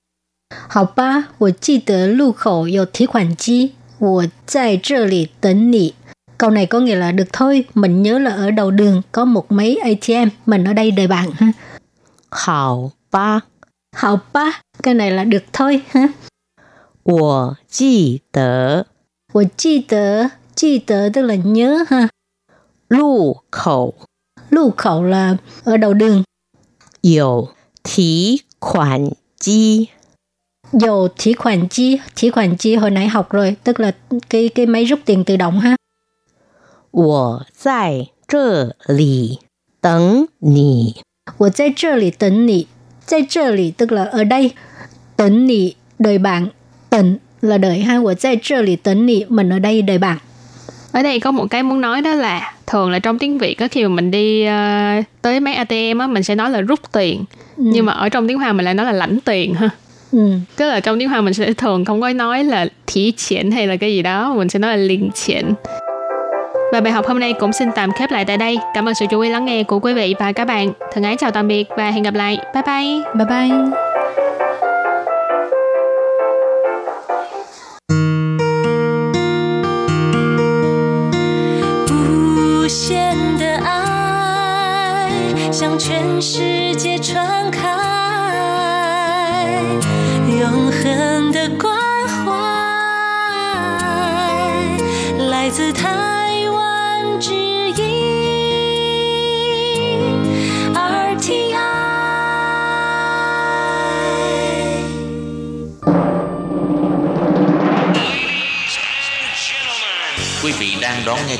[0.69, 5.95] 好吧，我记得路口有提款机，我在这里等你.
[6.39, 9.53] Câu này có nghĩa là được thôi, mình nhớ là ở đầu đường có một
[9.53, 11.53] máy ATM, mình ở đây đợi bạn ha.
[12.31, 13.41] 好吧，
[13.93, 16.09] Hảo ba, cái này là được thôi ha.
[17.03, 18.87] 我记得
[19.33, 22.09] Tôi chi tớ, chi tớ tức là nhớ ha.
[22.89, 23.95] 路口
[24.51, 26.25] Lưu khẩu là ở đầu đường.
[27.03, 27.49] 有
[27.83, 29.91] 提款机。
[30.73, 33.93] Dầu thí khoản chi, thí khoản chi hồi nãy học rồi, tức là
[34.31, 35.77] cái cái máy rút tiền tự động ha.
[36.91, 39.41] 我在这里
[39.81, 40.95] 等你。
[41.39, 42.67] Tôi tại这里等你.
[43.07, 44.53] Tại 这里 tức là ở đây.
[45.17, 46.49] 等你, đợi bạn.
[46.91, 48.01] Tận là đợi ha.
[48.05, 50.19] Tôi tại 这里等你, mình ở đây đợi bạn.
[50.92, 53.68] Ở đây có một cái muốn nói đó là thường là trong tiếng Việt á
[53.68, 57.26] khi mà mình đi ờ, tới máy ATM á mình sẽ nói là rút tiền.
[57.58, 59.70] Nhưng mà ở trong tiếng Hoa mình lại nói là lãnh tiền ha.
[60.12, 60.32] Ừ.
[60.56, 63.68] Tức là trong tiếng Hoa mình sẽ thường không có nói là thí 钱 hay
[63.68, 65.54] là cái gì đó, mình sẽ nói là liền 钱.
[66.72, 68.58] Và bài học hôm nay cũng xin tạm khép lại tại đây.
[68.74, 70.72] Cảm ơn sự chú ý lắng nghe của quý vị và các bạn.
[70.94, 72.38] Thân ái chào tạm biệt và hẹn gặp lại.
[72.54, 73.04] Bye bye.
[73.16, 73.91] Bye bye.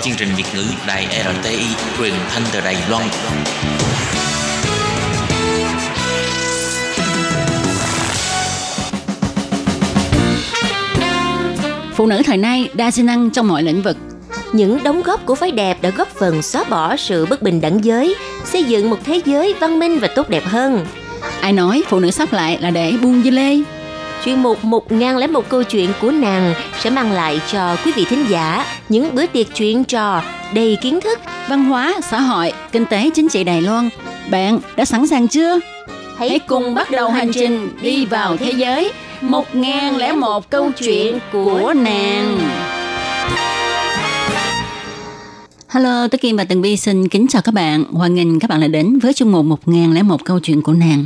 [0.04, 1.08] Chương trình Việt ngữ Đài
[1.42, 1.66] RTI
[1.98, 3.08] truyền thanh từ Đài Loan.
[11.94, 13.98] Phụ nữ thời nay đa di năng trong mọi lĩnh vực.
[14.54, 17.86] Những đóng góp của phái đẹp đã góp phần xóa bỏ sự bất bình đẳng
[17.86, 20.86] giới, xây dựng một thế giới văn minh và tốt đẹp hơn.
[21.42, 23.58] Ai nói phụ nữ sắp lại là để buông dưa lê?
[24.26, 27.92] Chuyên mục một ngàn lẻ một câu chuyện của nàng sẽ mang lại cho quý
[27.96, 30.24] vị thính giả những bữa tiệc chuyện trò
[30.54, 31.20] đầy kiến thức.
[31.50, 33.90] Văn hóa, xã hội, kinh tế, chính trị Đài Loan.
[34.32, 35.60] Bạn đã sẵn sàng chưa?
[36.18, 38.92] Hãy cùng bắt đầu hành trình đi vào thế giới.
[39.22, 42.40] Một ngàn lẻ một câu chuyện của nàng.
[45.68, 47.84] Hello, tôi Kim và Tường Vi xin kính chào các bạn.
[47.92, 51.06] Hoan nghênh các bạn đã đến với chương mục 1001 câu chuyện của nàng.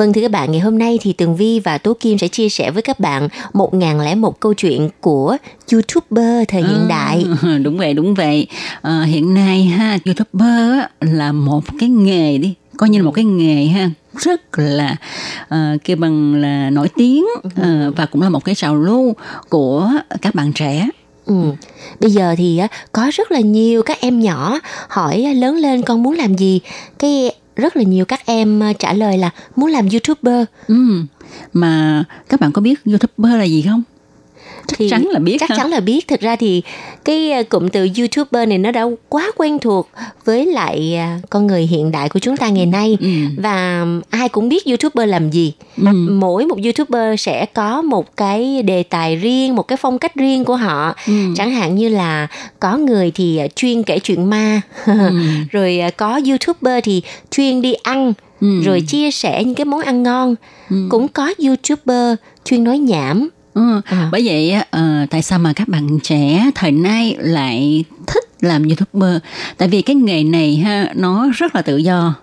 [0.00, 2.48] Vâng thưa các bạn, ngày hôm nay thì Tường Vi và Tố Kim sẽ chia
[2.48, 5.36] sẻ với các bạn 1001 câu chuyện của
[5.72, 7.24] YouTuber thời hiện đại.
[7.42, 8.46] À, đúng vậy, đúng vậy.
[8.82, 13.24] À, hiện nay ha, YouTuber là một cái nghề đi, coi như là một cái
[13.24, 14.96] nghề ha rất là
[15.54, 19.14] uh, kêu bằng là nổi tiếng uh, và cũng là một cái trào lưu
[19.48, 19.90] của
[20.22, 20.88] các bạn trẻ
[21.30, 21.52] Ừ.
[22.00, 22.60] Bây giờ thì
[22.92, 24.58] có rất là nhiều các em nhỏ
[24.88, 26.60] hỏi lớn lên con muốn làm gì
[26.98, 30.74] cái rất là nhiều các em ờ, trả lời là muốn làm youtuber ừ.
[31.52, 33.82] mà các bạn có biết youtuber là gì không
[34.66, 35.56] chắc thì chắn là biết chắc ha?
[35.56, 36.62] chắn là biết thực ra thì
[37.04, 39.88] cái à, cụm từ youtuber này nó đã quá quen thuộc
[40.24, 43.06] với lại à, con người hiện đại của chúng ta ngày nay Ừ.
[43.36, 45.92] và ai cũng biết youtuber làm gì Ừ.
[46.10, 50.44] mỗi một youtuber sẽ có một cái đề tài riêng một cái phong cách riêng
[50.44, 51.12] của họ Ừ.
[51.36, 52.26] chẳng hạn như là
[52.60, 54.60] có người thì à, chuyên kể chuyện ma
[55.52, 58.60] rồi à, có youtuber thì chuyên đi ăn Ừ.
[58.64, 60.34] rồi chia sẻ những cái món ăn ngon
[60.90, 63.80] cũng có youtuber chuyên nói nhảm Ừ.
[63.84, 64.08] À.
[64.12, 68.68] Bởi vậy á, ờ, tại sao mà các bạn trẻ thời nay lại thích làm
[68.68, 69.16] youtuber?
[69.56, 72.14] Tại vì cái nghề này ha nó rất là tự do.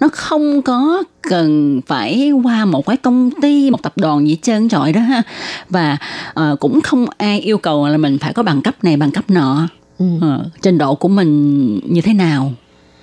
[0.00, 4.38] Nó không có cần phải qua một cái công ty, một tập đoàn gì hết
[4.42, 5.22] trơn trọi đó ha.
[5.68, 5.96] Và
[6.34, 9.24] ờ, cũng không ai yêu cầu là mình phải có bằng cấp này, bằng cấp
[9.30, 9.68] nọ.
[9.98, 10.06] Ừ.
[10.20, 12.52] Ờ, trình độ của mình như thế nào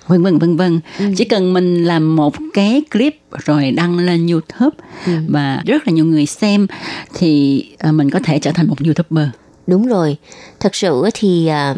[0.06, 0.80] vân vân vân vân
[1.16, 4.76] chỉ cần mình làm một cái clip rồi đăng lên YouTube
[5.28, 6.66] và rất là nhiều người xem
[7.14, 9.26] thì à, mình có thể trở thành một YouTuber
[9.66, 10.16] Đúng rồi.
[10.60, 11.74] Thật sự thì à,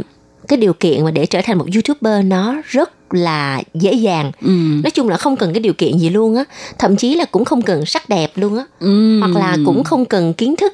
[0.48, 4.32] cái điều kiện mà để trở thành một YouTuber nó rất là dễ dàng.
[4.42, 4.50] ừ.
[4.82, 6.44] Nói chung là không cần cái điều kiện gì luôn á.
[6.78, 8.64] Thậm chí là cũng không cần sắc đẹp luôn á.
[8.80, 9.18] Ừ.
[9.20, 10.72] Hoặc là cũng không cần kiến thức.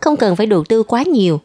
[0.00, 1.40] Không cần phải đầu tư quá nhiều.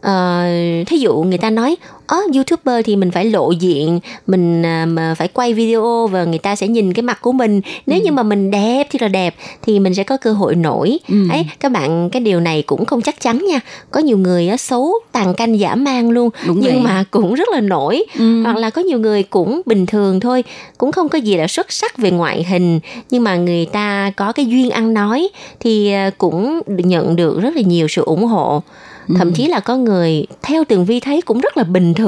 [0.00, 0.44] Ờ,
[0.86, 1.76] thí dụ người ta nói
[2.12, 4.62] ớ youtuber thì mình phải lộ diện mình
[4.94, 8.12] mà phải quay video và người ta sẽ nhìn cái mặt của mình nếu như
[8.12, 11.16] mà mình đẹp thì là đẹp thì mình sẽ có cơ hội nổi Ừ.
[11.30, 14.56] ấy các bạn cái điều này cũng không chắc chắn nha có nhiều người á,
[14.56, 16.82] xấu tàn canh giả mang luôn Đúng nhưng vậy.
[16.82, 18.42] mà cũng rất là nổi Ừ.
[18.42, 20.44] hoặc là có nhiều người cũng bình thường thôi
[20.78, 24.32] cũng không có gì là xuất sắc về ngoại hình nhưng mà người ta có
[24.32, 25.28] cái duyên ăn nói
[25.60, 28.62] thì à, cũng nhận được rất là nhiều sự ủng hộ
[29.08, 29.14] Ừ.
[29.18, 32.01] thậm chí là có người theo tường vi thấy cũng rất là bình thường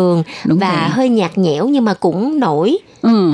[0.47, 0.89] Đúng và vậy.
[0.91, 3.33] hơi nhạt nhẽo nhưng mà cũng nổi ừ.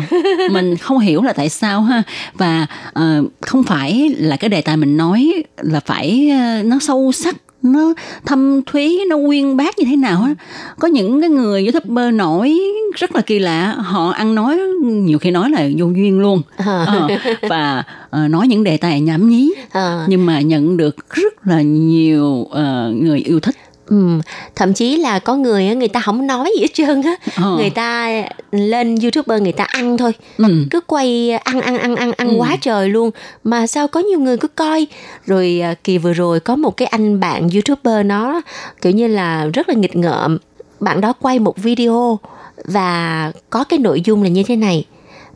[0.50, 2.02] mình không hiểu là tại sao ha
[2.34, 7.12] và ờ, không phải là cái đề tài mình nói là phải ờ, nó sâu
[7.12, 7.94] sắc nó
[8.26, 10.34] thâm thúy nó uyên bác như thế nào á
[10.78, 12.58] có những cái người youtuber nổi
[12.94, 16.84] rất là kỳ lạ họ ăn nói nhiều khi nói là vô duyên luôn Ờ.
[16.86, 17.08] Ờ,
[17.48, 21.62] và ờ, nói những đề tài nhảm nhí Ờ, nhưng mà nhận được rất là
[21.62, 23.56] nhiều ờ, người yêu thích
[23.90, 24.20] ừm,
[24.57, 27.57] thậm chí là có người người ta không nói gì hết trơn á Ờ.
[27.57, 28.09] người ta
[28.53, 30.64] lên youtuber người ta ăn thôi ừ.
[30.70, 32.34] cứ quay ăn ăn ăn ăn ăn Ừ.
[32.38, 33.11] quá trời luôn
[33.45, 34.86] mà sao có nhiều người cứ coi
[35.26, 38.41] rồi à, kỳ vừa rồi có một cái anh bạn youtuber nó
[38.82, 40.38] kiểu như là rất là nghịch ngợm
[40.80, 42.18] bạn đó quay một video
[42.64, 44.84] và có cái nội dung là như thế này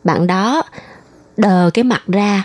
[0.04, 0.62] bạn đó
[1.36, 2.42] đờ cái mặt ra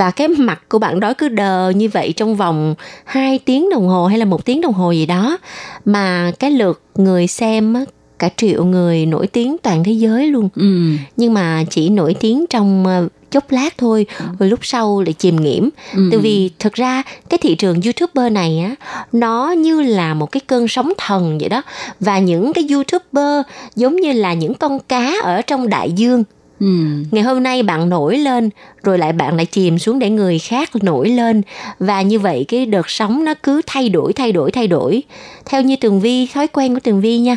[0.00, 2.74] và cái mặt của bạn đó cứ đờ như vậy trong vòng
[3.04, 5.38] 2 tiếng đồng hồ hay là một tiếng đồng hồ gì đó.
[5.84, 7.80] Mà cái lượt người xem á,
[8.18, 10.48] cả triệu người nổi tiếng toàn thế giới luôn.
[10.56, 10.92] Ừ.
[11.16, 14.06] nhưng mà chỉ nổi tiếng trong ờ, chốc lát thôi
[14.38, 16.08] rồi lúc sau lại chìm nghiễm Ừ.
[16.10, 18.74] tại vì thực ra cái thị trường youtuber này á
[19.12, 21.62] nó như là một cái cơn sóng thần vậy đó.
[22.00, 23.42] Và những cái youtuber
[23.76, 26.24] giống như là những con cá ở trong đại dương
[26.60, 26.66] Ừ.
[27.10, 28.50] ngày hôm nay bạn nổi lên
[28.82, 31.42] rồi lại bạn lại chìm xuống để người khác nổi lên
[31.78, 35.02] và như vậy cái đợt sóng nó cứ thay đổi thay đổi thay đổi
[35.46, 37.36] theo như tường vi thói quen của tường vi nha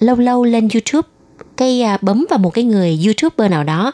[0.00, 1.08] lâu lâu lên YouTube
[1.56, 3.92] cái à, bấm vào một cái người YouTuber nào đó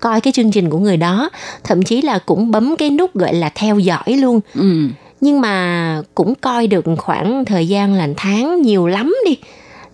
[0.00, 1.30] coi cái chương trình của người đó
[1.64, 4.86] thậm chí là cũng bấm cái nút gọi là theo dõi luôn Ừ.
[5.20, 9.36] nhưng mà cũng coi được khoảng thời gian là tháng nhiều lắm đi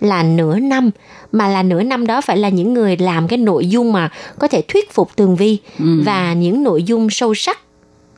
[0.01, 0.91] là nửa năm
[1.33, 4.49] mà là nửa năm đó phải là những người làm cái nội dung mà có
[4.49, 5.85] thể thuyết phục tường vi Ừ.
[6.05, 7.59] và những nội dung sâu sắc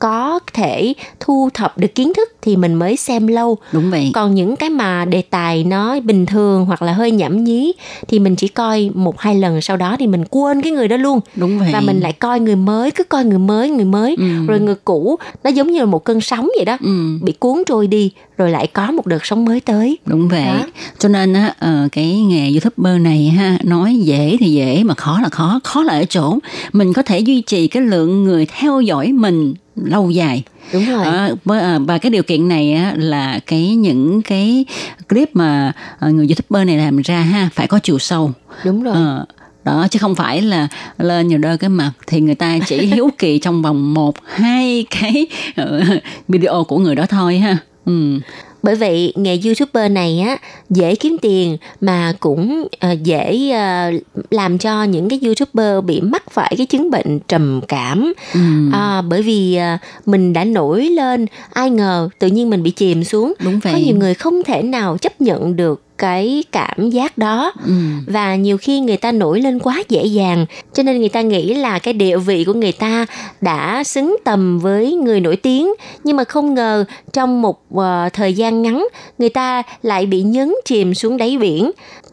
[0.01, 4.11] có thể thu thập được kiến thức thì mình mới xem lâu Đúng vậy.
[4.15, 7.73] còn những cái mà đề tài nó bình thường hoặc là hơi nhảm nhí
[8.09, 10.97] thì mình chỉ coi một hai lần sau đó thì mình quên cái người đó
[10.97, 11.71] luôn Đúng vậy.
[11.73, 14.47] và mình lại coi người mới cứ coi người mới người mới Ừ.
[14.47, 17.19] rồi người cũ nó giống như là một cơn sóng vậy đó Ừ.
[17.23, 20.45] bị cuốn trôi đi rồi lại có một đợt sóng mới tới Đúng vậy.
[20.45, 20.67] Đó.
[20.99, 25.21] Cho nên á ờ, cái nghề YouTuber này ha nói dễ thì dễ mà khó
[25.23, 26.39] là khó, khó là ở chỗ
[26.73, 29.55] mình có thể duy trì cái lượng người theo dõi mình
[29.85, 30.43] lâu dài.
[30.73, 34.65] đúng rồi Ờ, à, và cái điều kiện này á, là cái những cái
[35.09, 38.33] clip mà à, người youtuber này làm ra ha phải có chiều sâu
[38.65, 39.27] đúng rồi Ờ,
[39.65, 40.69] đó chứ không phải là
[40.99, 44.85] lên nhiều đơ cái mặt thì người ta chỉ hiếu kỳ trong vòng một hai
[45.01, 45.27] cái
[45.57, 45.83] ờ,
[46.29, 48.19] video của người đó thôi ha ừ.
[48.63, 50.37] Bởi vậy nghề youtuber này á
[50.71, 53.91] dễ kiếm tiền mà cũng ờ, dễ ờ,
[54.31, 58.13] làm cho những cái youtuber bị mắc phải cái chứng bệnh trầm cảm.
[58.35, 58.41] Ừ.
[58.73, 63.05] à, bởi vì à, mình đã nổi lên ai ngờ tự nhiên mình bị chìm
[63.05, 63.33] xuống.
[63.45, 67.53] Đúng vậy có nhiều người không thể nào chấp nhận được cái cảm giác đó.
[67.67, 67.73] Ừ.
[68.07, 71.55] và nhiều khi người ta nổi lên quá dễ dàng cho nên người ta nghĩ
[71.55, 73.07] là cái địa vị của người ta
[73.41, 75.73] đã xứng tầm với người nổi tiếng.
[76.05, 78.87] Nhưng mà không ngờ trong một ờ, thời gian ngắn
[79.19, 81.71] người ta lại bị nhấn chìm xuống đáy biển.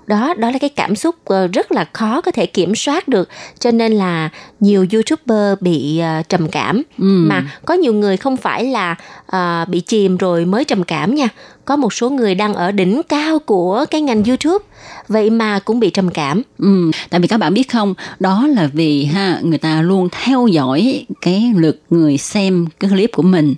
[0.07, 3.29] Đó đó là cái cảm xúc ờ, rất là khó có thể kiểm soát được.
[3.59, 4.29] Cho nên là
[4.59, 6.83] nhiều youtuber bị ờ, trầm cảm.
[6.97, 7.25] Ừ.
[7.29, 11.27] mà có nhiều người không phải là ờ, bị chìm rồi mới trầm cảm nha
[11.67, 14.65] có một số người đang ở đỉnh cao của cái ngành youtube
[15.07, 18.69] vậy mà cũng bị trầm cảm Ừ, tại vì các bạn biết không, đó là
[18.73, 23.55] vì ha người ta luôn theo dõi cái lượt người xem cái clip của mình.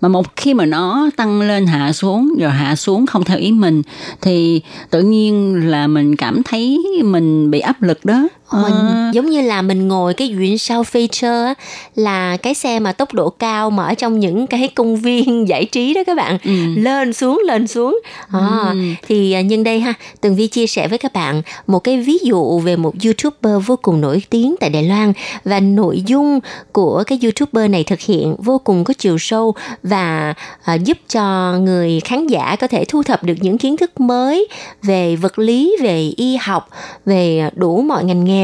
[0.00, 3.52] Mà một khi mà nó tăng lên hạ xuống rồi hạ xuống không theo ý
[3.52, 3.82] mình
[4.20, 4.60] thì
[4.90, 9.40] tự nhiên là mình cảm thấy mình bị áp lực đó mình Ờ, giống như
[9.42, 11.54] là mình ngồi cái duyên sau feature á,
[11.94, 15.64] là cái xe mà tốc độ cao mà ở trong những cái công viên giải
[15.64, 16.50] trí đó các bạn Ừ.
[16.76, 18.00] lên xuống lên xuống
[18.32, 18.40] à,
[18.72, 18.78] Ừ.
[19.08, 22.18] thì à, nhân đây ha tường vi chia sẻ với các bạn một cái ví
[22.22, 25.12] dụ về một youtuber vô cùng nổi tiếng tại đài loan
[25.44, 26.40] và nội dung
[26.72, 30.34] của cái youtuber này thực hiện vô cùng có chiều sâu và
[30.64, 34.48] à, giúp cho người khán giả có thể thu thập được những kiến thức mới
[34.82, 36.68] về vật lý về y học
[37.06, 38.41] về đủ mọi ngành nghề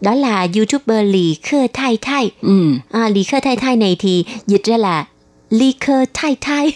[0.00, 2.72] đó là youtuber lì khơ thai thai ừ.
[2.90, 5.04] à, lì khơ thai thai này thì dịch ra là
[5.52, 6.72] ly khơ thai thai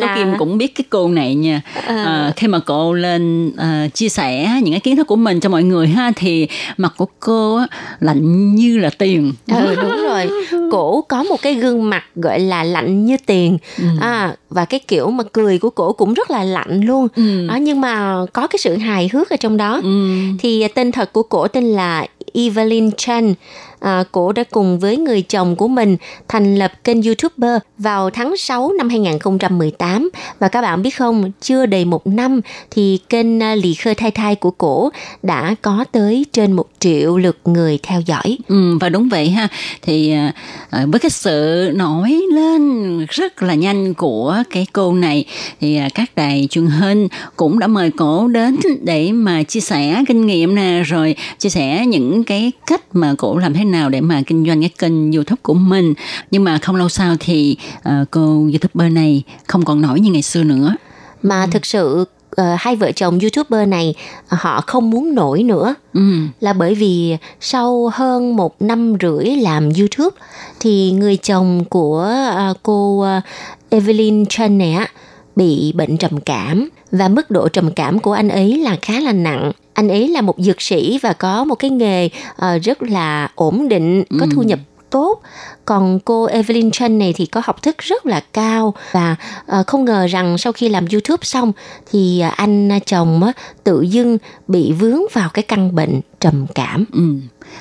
[0.00, 1.60] Cô Kim cũng biết cái cô này nha.
[1.86, 5.48] À, khi mà cô lên à, chia sẻ những cái kiến thức của mình cho
[5.48, 7.66] mọi người ha thì mặt của cô á,
[8.00, 9.32] lạnh như là tiền.
[9.46, 10.30] ừ đúng rồi
[10.72, 13.58] cổ có một cái gương mặt gọi là lạnh như tiền
[14.00, 17.46] à và cái kiểu mà cười của cổ cũng rất là lạnh luôn Ừ.
[17.48, 20.20] à, nhưng mà có cái sự hài hước ở trong đó Ừ.
[20.38, 23.34] thì tên thật của cổ tên là Evelyn Chen.
[23.80, 25.96] À, cổ đã cùng với người chồng của mình
[26.28, 31.66] thành lập kênh YouTuber vào tháng 6 năm 2018 và các bạn biết không, chưa
[31.66, 34.90] đầy một năm thì kênh à, Lì Khơ Thai Thai của cổ
[35.22, 38.38] đã có tới trên một triệu lượt người theo dõi.
[38.48, 39.48] Ừ, và đúng vậy ha.
[39.82, 40.32] Thì à,
[40.70, 45.24] à, với cái sự nổi lên rất là nhanh của cái cô này
[45.60, 50.04] thì à, các đài truyền hình cũng đã mời cổ đến để mà chia sẻ
[50.08, 54.00] kinh nghiệm nè rồi chia sẻ những cái cách mà cổ làm thế nào để
[54.00, 55.94] mà kinh doanh cái kênh youtube của mình.
[56.30, 60.22] Nhưng mà không lâu sau thì à, cô youtuber này không còn nổi như ngày
[60.22, 60.76] xưa nữa.
[61.22, 62.04] Mà thực sự
[62.36, 63.94] ờ, hai vợ chồng YouTuber này
[64.28, 66.00] họ không muốn nổi nữa ừ.
[66.40, 70.16] là bởi vì sau hơn một năm rưỡi làm YouTube
[70.60, 72.04] thì người chồng của
[72.36, 73.22] à, cô à,
[73.70, 74.88] Evelyn Chen này á
[75.36, 79.12] bị bệnh trầm cảm và mức độ trầm cảm của anh ấy là khá là
[79.12, 79.52] nặng.
[79.72, 83.68] Anh ấy là một dược sĩ và có một cái nghề ờ, rất là ổn
[83.68, 84.58] định, có thu nhập
[84.96, 85.20] tốt
[85.64, 89.16] còn cô Evelyn Chen này thì có học thức rất là cao và
[89.46, 91.52] ờ, không ngờ rằng sau khi làm YouTube xong
[91.90, 93.32] thì ờ, anh chồng á,
[93.64, 94.18] tự dưng
[94.48, 96.84] bị vướng vào cái căn bệnh trầm cảm.
[96.92, 97.14] Ừ.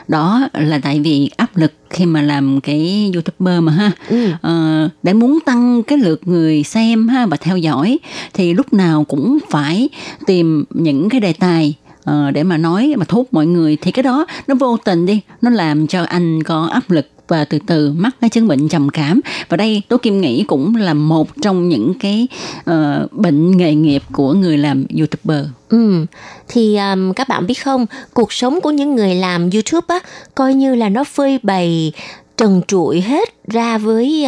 [0.08, 4.32] Đó là tại vì áp lực khi mà làm cái youtuber mà ha Ừ.
[4.42, 8.00] Ờ, để muốn tăng cái lượt người xem ha và theo dõi
[8.34, 9.90] thì lúc nào cũng phải
[10.26, 11.74] tìm những cái đề tài
[12.04, 15.06] ờ, để mà nói mà thu hút mọi người thì cái đó nó vô tình
[15.06, 18.70] đi nó làm cho anh có áp lực và từ từ mắc cái chứng bệnh
[18.70, 19.22] trầm cảm.
[19.50, 22.28] Và đây Tố Kim nghĩ cũng là một trong những cái
[22.60, 25.46] uh, bệnh nghề nghiệp của người làm youtuber.
[25.70, 26.06] Ừ,
[26.48, 30.00] thì um, các bạn biết không, cuộc sống của những người làm YouTube á,
[30.36, 31.92] coi như là nó phơi bày
[32.38, 34.28] trần trụi hết ra với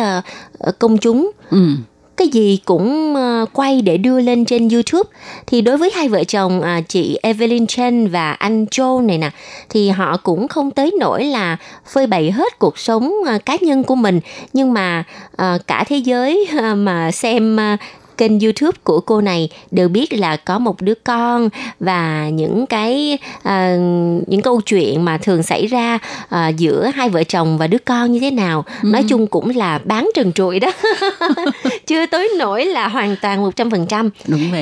[0.68, 1.32] uh, công chúng.
[1.50, 1.68] ừ
[2.18, 5.10] cái gì cũng ờ, quay để đưa lên trên YouTube.
[5.48, 9.30] Thì đối với hai vợ chồng à, chị Evelyn Chen và anh Joe này nè,
[9.70, 13.84] thì họ cũng không tới nỗi là phơi bày hết cuộc sống ờ, cá nhân
[13.84, 14.20] của mình.
[14.54, 15.04] Nhưng mà
[15.36, 17.58] ờ, cả thế giới mà xem
[18.18, 21.50] kênh YouTube của cô này đều biết là có một đứa con
[21.80, 23.52] và những cái uh,
[24.28, 26.00] những câu chuyện mà thường xảy ra
[26.36, 28.66] uh, giữa hai vợ chồng và đứa con như thế nào.
[28.84, 28.90] Ừ.
[28.90, 30.72] nói chung cũng là bán trần trụi đó.
[31.88, 34.10] Chưa tới nỗi là hoàn toàn một trăm phần trăm.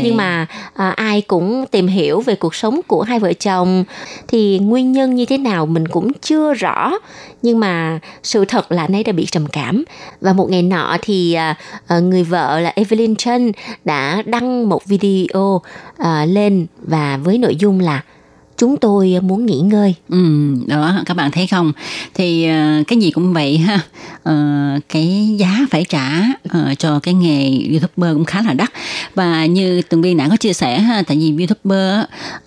[0.04, 3.84] Nhưng mà uh, ai cũng tìm hiểu về cuộc sống của hai vợ chồng.
[4.28, 6.92] Thì nguyên nhân như thế nào mình cũng chưa rõ.
[7.42, 9.84] Nhưng mà sự thật là anh ấy đã bị trầm cảm.
[10.22, 11.38] Và một ngày nọ thì
[11.90, 13.45] người vợ là Evelyn Chen
[13.86, 15.64] đã đăng một video uh,
[16.28, 18.04] lên và với nội dung là
[18.58, 19.96] chúng tôi muốn nghỉ ngơi.
[20.10, 20.18] Ừ,
[20.68, 21.72] đó các bạn thấy không?
[22.14, 23.80] Thì ờ, cái gì cũng vậy ha.
[24.24, 24.36] ờ,
[24.90, 28.72] cái giá phải trả uh, cho cái nghề youtuber cũng khá là đắt
[29.16, 32.00] và như tường vi đã có chia sẻ ha, tại vì youtuber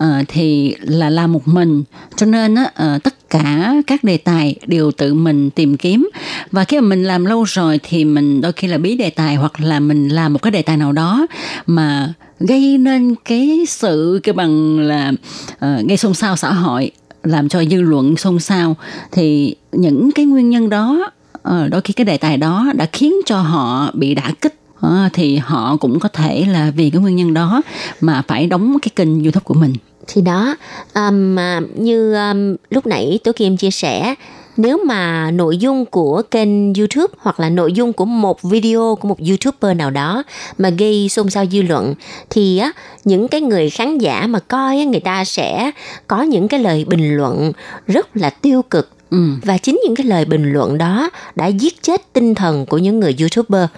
[0.03, 1.83] uh, thì là làm một mình
[2.15, 6.09] cho nên uh, tất cả các đề tài đều tự mình tìm kiếm
[6.51, 9.35] và khi mà mình làm lâu rồi thì mình đôi khi là bí đề tài
[9.35, 11.27] hoặc là mình làm một cái đề tài nào đó
[11.65, 15.11] mà gây nên cái sự cái bằng là
[15.53, 16.91] uh, gây xôn xao xã hội
[17.23, 18.75] làm cho dư luận xôn xao.
[19.11, 23.13] Thì những cái nguyên nhân đó uh, đôi khi cái đề tài đó đã khiến
[23.25, 24.55] cho họ bị đả kích.
[24.85, 27.61] Uh, thì họ cũng có thể là vì cái nguyên nhân đó
[28.01, 29.73] mà phải đóng cái kênh youtube của mình.
[30.07, 30.55] Thì đó
[30.95, 31.35] um,
[31.75, 34.15] như um, lúc nãy tú kim chia sẻ
[34.59, 39.07] nếu mà nội dung của kênh YouTube hoặc là nội dung của một video của
[39.07, 40.23] một YouTuber nào đó
[40.57, 41.95] mà gây xôn xao dư luận
[42.29, 42.71] thì á
[43.03, 45.71] những cái người khán giả mà coi á người ta sẽ
[46.07, 47.51] có những cái lời bình luận
[47.87, 49.17] rất là tiêu cực ừ.
[49.43, 52.99] và chính những cái lời bình luận đó đã giết chết tinh thần của những
[52.99, 53.69] người YouTuber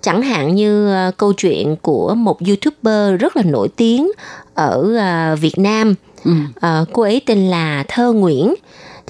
[0.00, 4.10] chẳng hạn như uh, câu chuyện của một youtuber rất là nổi tiếng
[4.54, 4.78] ở
[5.34, 5.94] uh, Việt Nam
[6.24, 6.32] ừ.
[6.56, 8.54] uh, cô ấy tên là Thơ Nguyễn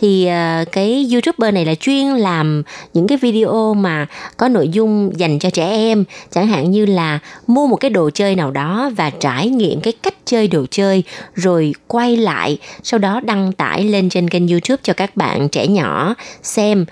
[0.01, 2.63] thì uh, cái youtuber này là chuyên làm
[2.95, 6.05] những cái video mà có nội dung dành cho trẻ em.
[6.31, 9.93] Chẳng hạn như là mua một cái đồ chơi nào đó và trải nghiệm cái
[10.03, 11.03] cách chơi đồ chơi
[11.35, 15.67] rồi quay lại sau đó đăng tải lên trên kênh youtube cho các bạn trẻ
[15.67, 16.85] nhỏ xem.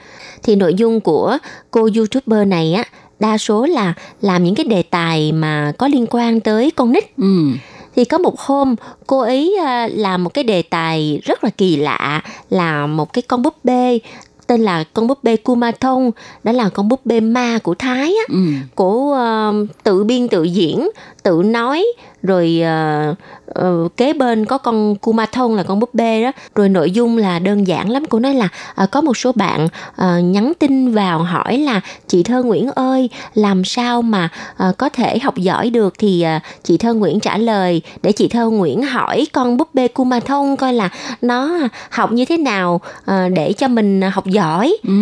[0.43, 1.39] Thì nội dung của
[1.71, 2.85] cô youtuber này á
[3.21, 7.05] đa số là làm những cái đề tài mà có liên quan tới con nít.
[7.17, 7.49] Ừ
[7.97, 8.75] thì có một hôm
[9.07, 9.57] cô ấy
[9.91, 13.99] làm một cái đề tài rất là kỳ lạ là một cái con búp bê
[14.47, 16.11] tên là con búp bê Kumathon
[16.45, 18.39] đó là con búp bê ma của Thái á, ừ.
[18.75, 19.19] của
[19.53, 20.89] uh, tự biên tự diễn
[21.23, 21.87] tự nói
[22.27, 22.63] rồi
[23.11, 23.17] uh,
[23.65, 26.33] uh, kế bên có con Kumathon là con búp bê đó.
[26.55, 28.05] Rồi nội dung là đơn giản lắm.
[28.09, 28.49] Cô nói là
[28.83, 33.11] uh, có một số bạn uh, nhắn tin vào hỏi là chị thơ Nguyễn ơi
[33.35, 34.29] làm sao mà
[34.69, 35.95] uh, có thể học giỏi được?
[35.99, 39.89] Thì uh, chị thơ Nguyễn trả lời để chị thơ Nguyễn hỏi con búp bê
[39.89, 40.89] Kumathon coi là
[41.23, 41.51] nó
[41.91, 44.77] học như thế nào uh, để cho mình học giỏi.
[44.83, 44.93] Ừ,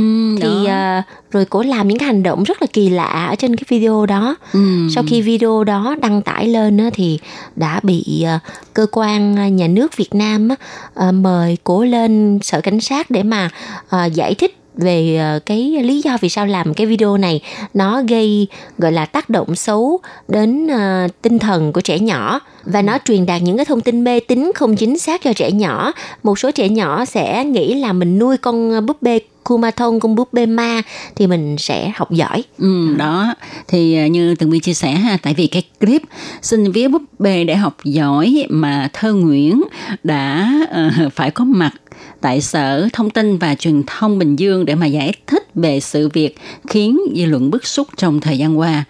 [0.42, 1.04] thì uh,
[1.34, 4.06] rồi cô làm những cái hành động rất là kỳ lạ ở trên cái video
[4.06, 4.36] đó.
[4.52, 4.60] Ừ.
[4.94, 7.18] sau khi video đó đăng tải lên á, thì
[7.56, 8.40] đã bị uh,
[8.74, 13.50] cơ quan nhà nước Việt Nam uh, mời cố lên sở cảnh sát để mà
[14.12, 17.40] giải thích về cái lý do vì sao làm cái video này.
[17.74, 18.46] Nó gây
[18.78, 22.40] gọi là tác động xấu đến uh, tinh thần của trẻ nhỏ.
[22.64, 25.50] Và nó truyền đạt những cái thông tin mê tín không chính xác cho trẻ
[25.52, 25.92] nhỏ.
[26.22, 30.32] Một số trẻ nhỏ sẽ nghĩ là mình nuôi con búp bê Kumathon con búp
[30.32, 30.82] bê ma
[31.16, 32.44] thì mình sẽ học giỏi.
[32.58, 33.34] Ừ, đó
[33.68, 36.02] thì à, như từng vi chia sẻ ha, tại vì cái clip
[36.42, 39.62] xin vía búp bê để học giỏi mà thơ Nguyễn
[40.04, 40.52] đã
[41.06, 41.72] uh, phải có mặt
[42.20, 46.08] tại Sở Thông tin và Truyền thông Bình Dương để mà giải thích về sự
[46.08, 46.36] việc
[46.68, 48.84] khiến dư luận bức xúc trong thời gian qua.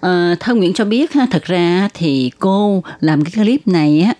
[0.00, 4.14] À, Thơ Nguyễn cho biết ha, thật ra thì cô làm cái clip này á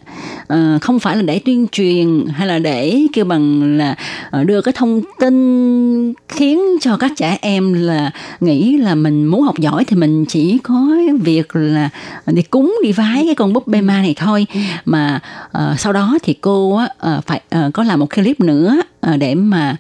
[0.49, 3.95] à, không phải là để tuyên truyền hay là để kêu bằng là
[4.31, 8.11] ờ, đưa cái thông tin khiến cho các trẻ em là
[8.41, 10.89] nghĩ là mình muốn học giỏi thì mình chỉ có
[11.21, 11.89] việc là
[12.27, 14.61] đi cúng đi vái cái con búp bê ma này thôi ừ.
[14.85, 18.77] mà uh, sau đó thì cô uh, phải uh, có làm một clip nữa
[19.13, 19.77] uh, để mà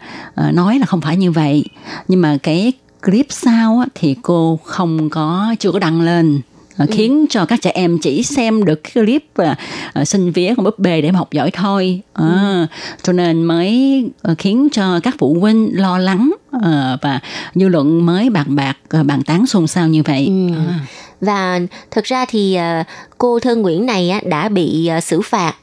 [0.49, 1.64] uh, nói là không phải như vậy
[2.09, 2.72] nhưng mà cái
[3.03, 6.40] clip sau thì cô không có chưa có đăng lên
[6.76, 9.57] à, khiến cho các trẻ em chỉ xem được cái clip à,
[9.92, 12.66] à, xin vía con búp bê để mà học giỏi thôi à,
[13.03, 14.05] cho nên mới
[14.38, 16.32] khiến cho các phụ huynh lo lắng
[17.03, 17.20] và
[17.55, 20.55] dư luận mới bàn bạc bàn tán xôn xao như vậy Ừ.
[20.68, 20.80] à.
[21.20, 22.59] Và thực ra thì
[23.18, 25.55] cô Thơ Nguyễn này đã bị xử phạt.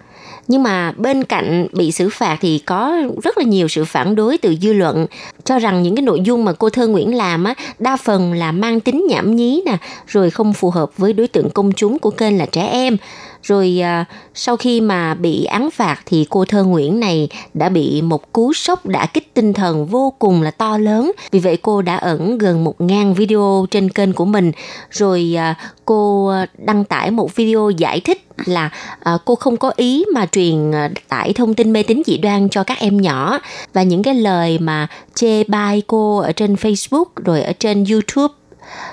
[0.47, 4.37] Nhưng mà bên cạnh bị xử phạt thì có rất là nhiều sự phản đối
[4.37, 5.05] từ dư luận
[5.43, 8.51] cho rằng những cái nội dung mà cô Thơ Nguyễn làm á đa phần là
[8.51, 9.77] mang tính nhảm nhí nè,
[10.07, 12.97] rồi không phù hợp với đối tượng công chúng của kênh là trẻ em.
[13.43, 18.01] Rồi à, sau khi mà bị án phạt thì cô Thơ Nguyễn này đã bị
[18.01, 21.11] một cú sốc đã kích tinh thần vô cùng là to lớn.
[21.31, 24.51] Vì vậy cô đã ẩn gần 1.000 video trên kênh của mình.
[24.91, 28.69] Rồi à, cô à, đăng tải một video giải thích là
[28.99, 32.49] à, cô không có ý mà truyền à, tải thông tin mê tín dị đoan
[32.49, 33.39] cho các em nhỏ
[33.73, 38.33] và những cái lời mà chê bai cô ở trên Facebook rồi ở trên YouTube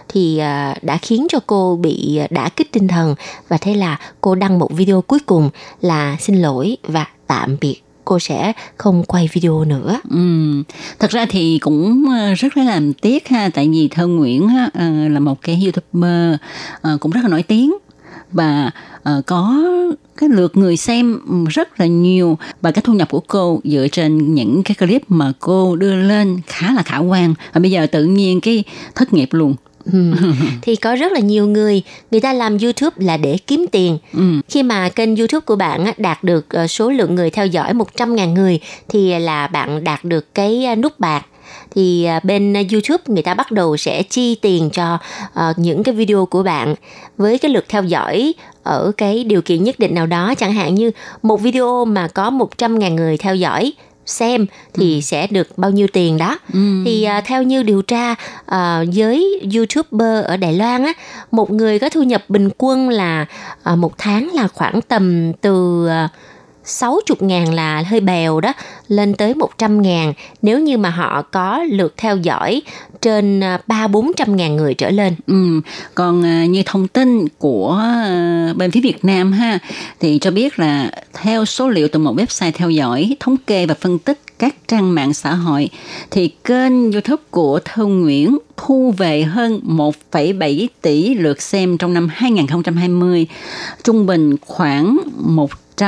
[0.08, 3.14] thì à, đã khiến cho cô bị à, đả kích tinh thần
[3.48, 5.50] và thế là cô đăng một video cuối cùng
[5.80, 10.16] là xin lỗi và tạm biệt cô sẽ không quay video nữa Ừ.
[10.98, 14.70] Thật ra thì cũng ờ, rất là làm tiếc ha tại vì Thơ Nguyễn á,
[14.74, 16.34] ờ, là một cái youtuber
[16.80, 17.74] ờ, cũng rất là nổi tiếng
[18.32, 18.70] và
[19.02, 19.54] ờ, có
[20.16, 21.18] cái lượt người xem
[21.48, 25.32] rất là nhiều và cái thu nhập của cô dựa trên những cái clip mà
[25.40, 28.64] cô đưa lên khá là khả quan và bây giờ tự nhiên cái
[28.94, 29.54] thất nghiệp luôn
[29.92, 30.12] Ừ.
[30.62, 33.98] thì có rất là nhiều người người ta làm YouTube là để kiếm tiền.
[34.12, 34.40] Ừ.
[34.48, 38.32] Khi mà kênh YouTube của bạn đạt được ờ, số lượng người theo dõi 100.000
[38.34, 41.26] người thì là bạn đạt được cái ờ, nút bạc
[41.74, 44.98] thì à, bên à, YouTube người ta bắt đầu sẽ chi tiền cho
[45.34, 46.74] ờ, những cái video của bạn
[47.16, 50.34] với cái lượt theo dõi ở cái điều kiện nhất định nào đó.
[50.38, 50.90] Chẳng hạn như
[51.22, 53.72] một video mà có 100.000 người theo dõi
[54.06, 56.38] xem thì sẽ được bao nhiêu tiền đó.
[56.52, 56.82] Ừ.
[56.84, 58.14] thì à, theo như điều tra
[58.46, 60.92] à, giới youtuber ở Đài Loan á
[61.30, 63.26] một người có thu nhập bình quân là
[63.62, 66.08] à, một tháng là khoảng tầm từ à,
[66.64, 68.52] 60 ngàn là hơi bèo đó
[68.88, 72.62] lên tới 100 ngàn nếu như mà họ có lượt theo dõi
[73.00, 75.60] trên à, ba bốn trăm ngàn người trở lên Ừ.
[75.94, 79.58] Còn à, như thông tin của à, bên phía Việt Nam ha
[80.00, 83.74] thì cho biết là theo số liệu từ một website theo dõi thống kê và
[83.74, 85.70] phân tích các trang mạng xã hội
[86.10, 89.60] thì kênh YouTube của Thơ Nguyễn thu về hơn
[90.12, 93.26] 1,7 tỷ lượt xem trong năm 2020,
[93.84, 94.98] trung bình khoảng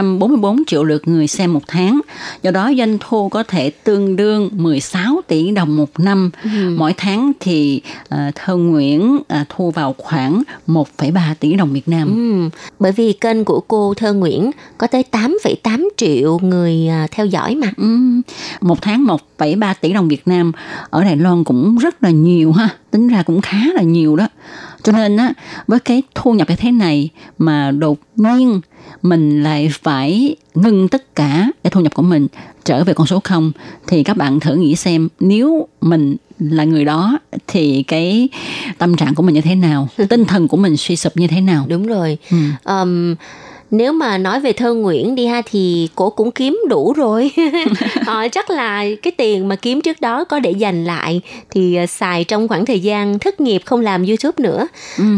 [0.01, 2.01] 144 triệu lượt người xem một tháng.
[2.43, 6.30] Do đó doanh thu có thể tương đương 16 tỷ đồng một năm.
[6.76, 12.09] Mỗi tháng thì à, Thơ Nguyễn à, thu vào khoảng 1,3 tỷ đồng Việt Nam.
[12.09, 17.26] Ừm, bởi vì kênh của cô Thơ Nguyễn có tới 8,8 triệu người à, theo
[17.26, 18.22] dõi mà Ừm,
[18.61, 19.07] một tháng
[19.38, 20.53] 1,3 tỷ đồng Việt Nam
[20.90, 24.28] ở Đài Loan cũng rất là nhiều ha, tính ra cũng khá là nhiều đó.
[24.82, 25.32] Cho nên á,
[25.66, 27.08] với cái thu nhập như thế này
[27.38, 28.60] mà đột nhiên
[29.02, 32.26] mình lại phải ngưng tất cả cái thu nhập của mình
[32.64, 33.52] trở về con số không
[33.86, 38.28] thì các bạn thử nghĩ xem nếu mình là người đó thì cái
[38.78, 41.40] tâm trạng của mình như thế nào, tinh thần của mình suy sụp như thế
[41.40, 41.66] nào.
[41.68, 42.36] đúng rồi Ừ.
[42.64, 43.14] Ờm,
[43.72, 47.30] nếu mà nói về thơ Nguyễn đi ha thì cổ cũng kiếm đủ rồi.
[48.06, 51.20] Ờ, chắc là cái tiền mà kiếm trước đó có để dành lại
[51.50, 54.68] thì ờ, xài trong khoảng thời gian thất nghiệp không làm YouTube nữa.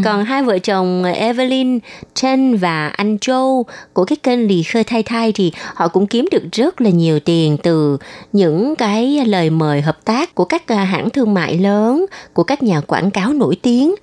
[0.03, 1.79] Còn hai vợ chồng Evelyn
[2.13, 6.27] Chen và anh Joe của cái kênh lì khơi thay thay thì họ cũng kiếm
[6.31, 7.97] được rất là nhiều tiền từ
[8.33, 12.63] những cái lời mời hợp tác của các à, hãng thương mại lớn của các
[12.63, 13.95] nhà quảng cáo nổi tiếng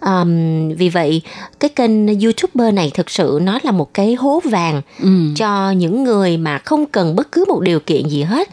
[0.00, 1.22] Ờm, vì vậy
[1.60, 5.08] cái kênh youtuber này thực sự nó là một cái hố vàng Ừ.
[5.36, 8.48] cho những người mà không cần bất cứ một điều kiện gì hết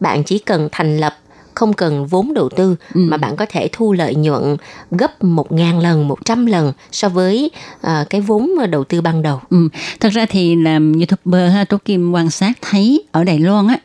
[0.00, 1.16] bạn chỉ cần thành lập
[1.62, 4.56] không cần vốn đầu tư mà bạn có thể thu lợi nhuận
[4.90, 7.50] gấp một ngàn lần, một trăm lần so với
[7.80, 9.40] à, cái vốn đầu tư ban đầu.
[9.50, 9.68] Ừ.
[10.00, 13.78] Thật ra thì làm youtuber ha, Tố Kim quan sát thấy ở Đài Loan á,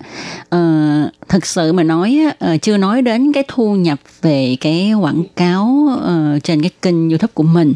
[0.50, 0.60] ờ,
[1.28, 5.24] thật sự mà nói á, ờ, chưa nói đến cái thu nhập về cái quảng
[5.36, 7.74] cáo ờ, trên cái kênh YouTube của mình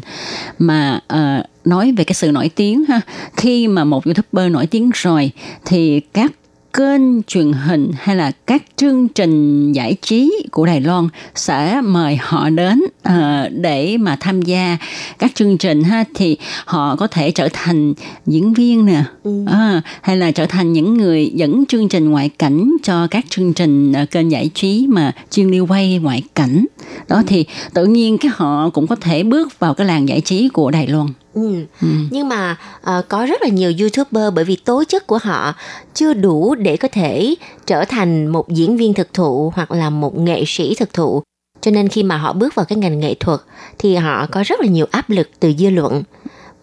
[0.58, 3.00] mà ờ, nói về cái sự nổi tiếng ha.
[3.36, 5.30] Khi mà một youtuber nổi tiếng rồi
[5.64, 6.32] thì các
[6.72, 12.18] kênh truyền hình hay là các chương trình giải trí của Đài Loan sẽ mời
[12.20, 14.78] họ đến ờ, để mà tham gia
[15.18, 17.94] các chương trình ha thì họ có thể trở thành
[18.26, 19.04] diễn viên nè
[19.46, 23.52] à, hay là trở thành những người dẫn chương trình ngoại cảnh cho các chương
[23.54, 26.66] trình ờ, kênh giải trí mà chuyên đi quay ngoại cảnh.
[27.08, 27.44] Đó thì
[27.74, 30.86] tự nhiên cái họ cũng có thể bước vào cái làng giải trí của Đài
[30.86, 31.64] Loan Ừ.
[32.10, 35.54] Nhưng mà ờ, có rất là nhiều youtuber bởi vì tố chất của họ
[35.94, 37.34] chưa đủ để có thể
[37.66, 41.22] trở thành một diễn viên thực thụ hoặc là một nghệ sĩ thực thụ.
[41.60, 43.40] cho nên khi mà họ bước vào cái ngành nghệ thuật
[43.78, 46.02] thì họ có rất là nhiều áp lực từ dư luận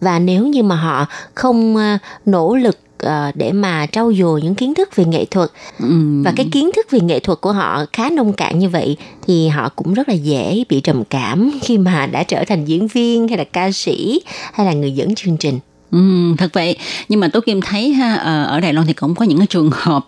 [0.00, 4.54] và nếu như mà họ không ờ, nỗ lực ờ, để mà trau dồi những
[4.54, 5.50] kiến thức về nghệ thuật.
[5.78, 6.22] Ừ.
[6.24, 8.96] và cái kiến thức về nghệ thuật của họ khá nông cạn như vậy
[9.26, 12.86] thì họ cũng rất là dễ bị trầm cảm khi mà đã trở thành diễn
[12.86, 14.20] viên hay là ca sĩ
[14.52, 15.58] hay là người dẫn chương trình.
[15.90, 15.98] Ừ,
[16.38, 16.76] thật vậy.
[17.08, 19.46] Nhưng mà Tố Kim thấy ha ờ, ở Đài Loan thì cũng có những cái
[19.46, 20.06] trường hợp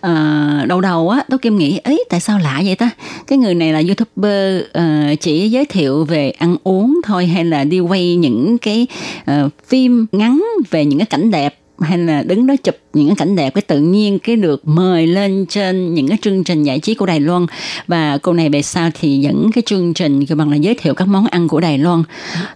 [0.00, 0.14] ờ,
[0.68, 1.22] đầu đầu á.
[1.30, 2.90] Tố Kim nghĩ ấy tại sao lạ vậy ta?
[3.26, 7.64] Cái người này là youtuber ờ, chỉ giới thiệu về ăn uống thôi hay là
[7.64, 8.86] đi quay những cái
[9.24, 13.16] ờ, phim ngắn về những cái cảnh đẹp hay là đứng đó chụp những cái
[13.16, 16.78] cảnh đẹp cái tự nhiên cái được mời lên trên những cái chương trình giải
[16.78, 17.46] trí của Đài Loan.
[17.86, 20.94] Và cô này về sau thì dẫn cái chương trình kêu bằng là giới thiệu
[20.94, 22.02] các món ăn của Đài Loan.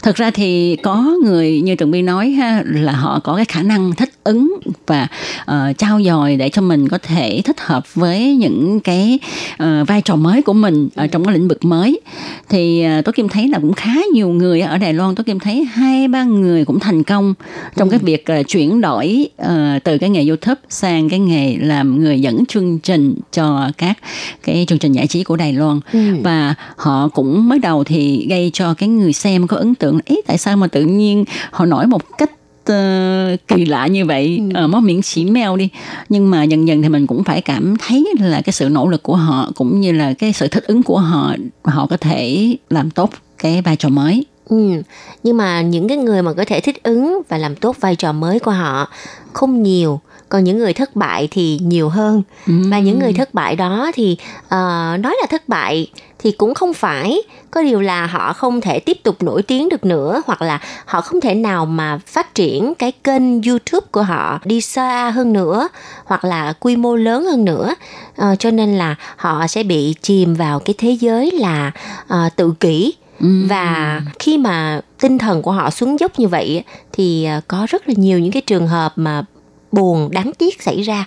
[0.03, 3.63] Thật ra thì có người như Tường Vi nói ha là họ có cái khả
[3.63, 4.57] năng thích ứng
[4.87, 5.09] và
[5.43, 9.19] uh, trao dồi để cho mình có thể thích hợp với những cái
[9.63, 12.01] uh, vai trò mới của mình ở trong cái lĩnh vực mới.
[12.49, 15.15] Thì uh, Tố Kim thấy là cũng khá nhiều người ở Đài Loan.
[15.15, 17.35] Tố Kim thấy hai ba người cũng thành công
[17.77, 19.12] trong cái việc uh, chuyển đổi
[19.43, 19.49] uh,
[19.85, 23.99] từ cái nghề YouTube sang cái nghề làm người dẫn chương trình cho các
[24.45, 25.99] cái chương trình giải trí của Đài Loan Ừ.
[26.23, 30.17] và họ cũng mới đầu thì gây cho cái người xem có ấn tượng ý
[30.27, 32.31] tại sao mà tự nhiên họ nổi một cách
[32.65, 34.51] ờ, kỳ lạ như vậy Ừ.
[34.55, 35.69] ở món miệng xỉ mèo đi
[36.09, 39.03] nhưng mà dần dần thì mình cũng phải cảm thấy là cái sự nỗ lực
[39.03, 41.35] của họ cũng như là cái sự thích ứng của họ
[41.65, 44.83] họ có thể làm tốt cái vai trò mới Ừ.
[45.23, 48.13] Nhưng mà những cái người mà có thể thích ứng và làm tốt vai trò
[48.13, 48.89] mới của họ
[49.33, 52.23] không nhiều, còn những người thất bại thì nhiều hơn.
[52.71, 54.17] Và những người thất bại đó thì
[54.49, 54.59] ờ,
[55.01, 58.99] nói là thất bại thì cũng không phải, có điều là họ không thể tiếp
[59.03, 62.93] tục nổi tiếng được nữa hoặc là họ không thể nào mà phát triển cái
[62.93, 65.69] kênh YouTube của họ đi xa hơn nữa
[66.05, 67.75] hoặc là quy mô lớn hơn nữa.
[68.17, 71.73] Ờ, cho nên là họ sẽ bị chìm vào cái thế giới là
[72.09, 77.25] ờ, tự kỷ và khi mà tinh thần của họ xuống dốc như vậy thì
[77.25, 79.25] à, có rất là nhiều những cái trường hợp mà
[79.73, 81.07] buồn đáng tiếc xảy ra.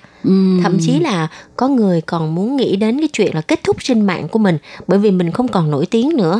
[0.63, 4.01] Thậm chí là có người còn muốn nghĩ đến cái chuyện là kết thúc sinh
[4.01, 4.57] mạng của mình
[4.87, 6.39] bởi vì mình không còn nổi tiếng nữa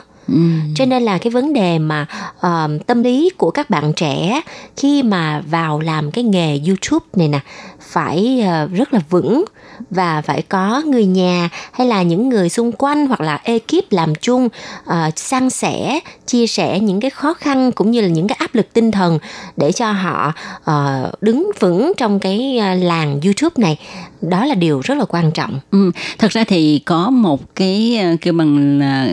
[0.76, 2.06] cho nên là cái vấn đề mà
[2.38, 4.42] uh, tâm lý của các bạn trẻ
[4.78, 7.40] khi mà vào làm cái nghề YouTube này nè
[7.80, 9.46] phải uh, rất là vững
[9.90, 14.16] và phải có người nhà hay là những người xung quanh hoặc là ekip làm
[14.16, 14.46] chung
[14.90, 18.56] uh, san sẻ chia sẻ những cái khó khăn cũng như là những cái áp
[18.56, 19.20] lực tinh thần
[19.58, 20.34] để cho họ
[20.72, 23.78] uh, đứng vững trong cái làng YouTube này.
[24.22, 25.60] Đó là điều rất là quan trọng.
[25.72, 29.08] Ừ, thật ra thì có một cái kêu bằng là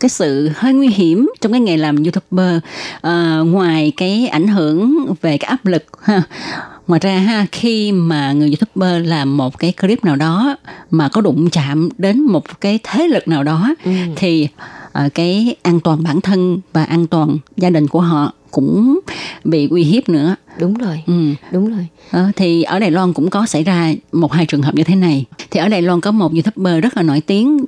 [0.00, 2.58] cái sự hơi nguy hiểm trong cái nghề làm youtuber
[3.00, 6.22] Ờ, ngoài cái ảnh hưởng về cái áp lực ha
[6.88, 10.56] ngoài ra ha khi mà người youtuber làm một cái clip nào đó
[10.90, 13.74] mà có đụng chạm đến một cái thế lực nào đó
[14.16, 14.48] thì
[14.92, 18.98] ờ, cái an toàn bản thân và an toàn gia đình của họ cũng
[19.44, 21.12] bị uy hiếp nữa đúng rồi ừ.
[21.52, 24.74] đúng rồi Ờ, thì ở Đài Loan cũng có xảy ra một hai trường hợp
[24.74, 25.24] như thế này.
[25.50, 27.64] Thì ở Đài Loan có một youtuber rất là nổi tiếng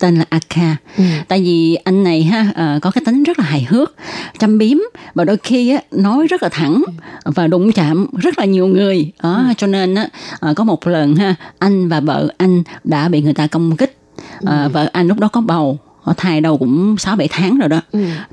[0.00, 0.76] tên là Aka.
[0.98, 1.04] Ừ.
[1.28, 3.94] Tại vì anh này ha ờ, có cái tính rất là hài hước,
[4.38, 4.76] chăm biếm
[5.14, 6.82] và đôi khi á, nói rất là thẳng
[7.24, 9.12] và đụng chạm rất là nhiều người.
[9.22, 10.08] Đó, cho nên á,
[10.40, 13.96] ờ, có một lần ha anh và vợ anh đã bị người ta công kích.
[14.40, 15.78] Ờ, vợ anh lúc đó có bầu
[16.16, 17.80] thai đâu cũng 6 7 tháng rồi đó.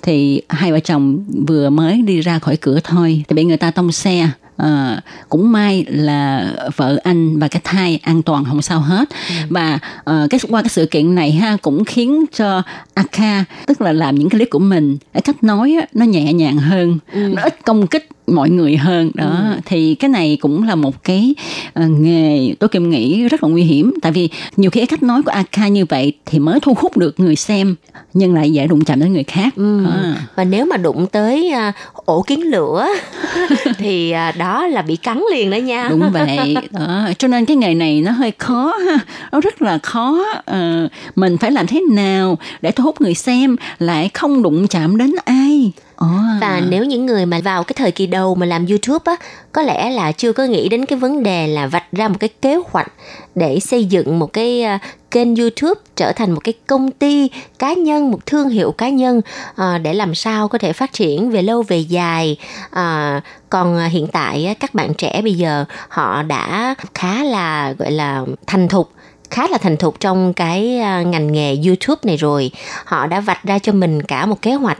[0.01, 3.71] Thì hai vợ chồng vừa mới đi ra khỏi cửa thôi thì bị người ta
[3.71, 4.29] tông xe.
[4.61, 4.99] Ờ,
[5.29, 9.09] cũng may là vợ anh và cái thai an toàn không sao hết.
[9.49, 12.61] Và ờ, cái qua cái sự kiện này ha cũng khiến cho
[12.93, 16.33] Aka tức là làm những cái clip của mình cái cách nói á, nó nhẹ
[16.33, 16.99] nhàng hơn.
[17.13, 19.11] Nó ít công kích mọi người hơn.
[19.13, 21.35] Đó thì cái này cũng là một cái
[21.73, 23.93] ờ, nghề tôi kim nghĩ rất là nguy hiểm.
[24.01, 26.97] Tại vì nhiều khi cái cách nói của Aka như vậy thì mới thu hút
[26.97, 27.75] được người xem
[28.13, 29.53] nhưng lại dễ đụng chạm đến người khác.
[29.57, 30.15] À.
[30.35, 32.87] và nếu mà đụng tới à, ổ kiến lửa
[33.77, 35.87] thì à, đó là bị cắn liền đó nha.
[35.89, 36.55] Đúng vậy.
[36.71, 37.09] Đó.
[37.17, 38.99] cho nên cái nghề này nó hơi khó ha.
[39.31, 43.55] Nó rất là khó Ờ, mình phải làm thế nào để thu hút người xem
[43.79, 45.71] lại không đụng chạm đến ai.
[46.01, 46.07] Ờ.
[46.41, 49.15] và nếu những người mà vào cái thời kỳ đầu mà làm YouTube á
[49.51, 52.29] có lẽ là chưa có nghĩ đến cái vấn đề là vạch ra một cái
[52.41, 52.91] kế hoạch
[53.35, 54.79] để xây dựng một cái à,
[55.11, 57.29] kênh YouTube trở thành một cái công ty
[57.59, 59.21] cá nhân một thương hiệu cá nhân
[59.55, 62.37] à, để làm sao có thể phát triển về lâu về dài.
[62.69, 67.91] À, còn à, hiện tại các bạn trẻ bây giờ họ đã khá là gọi
[67.91, 68.91] là thành thục
[69.29, 72.51] khá là thành thục trong cái à, ngành nghề YouTube này rồi.
[72.85, 74.77] Họ đã vạch ra cho mình cả một kế hoạch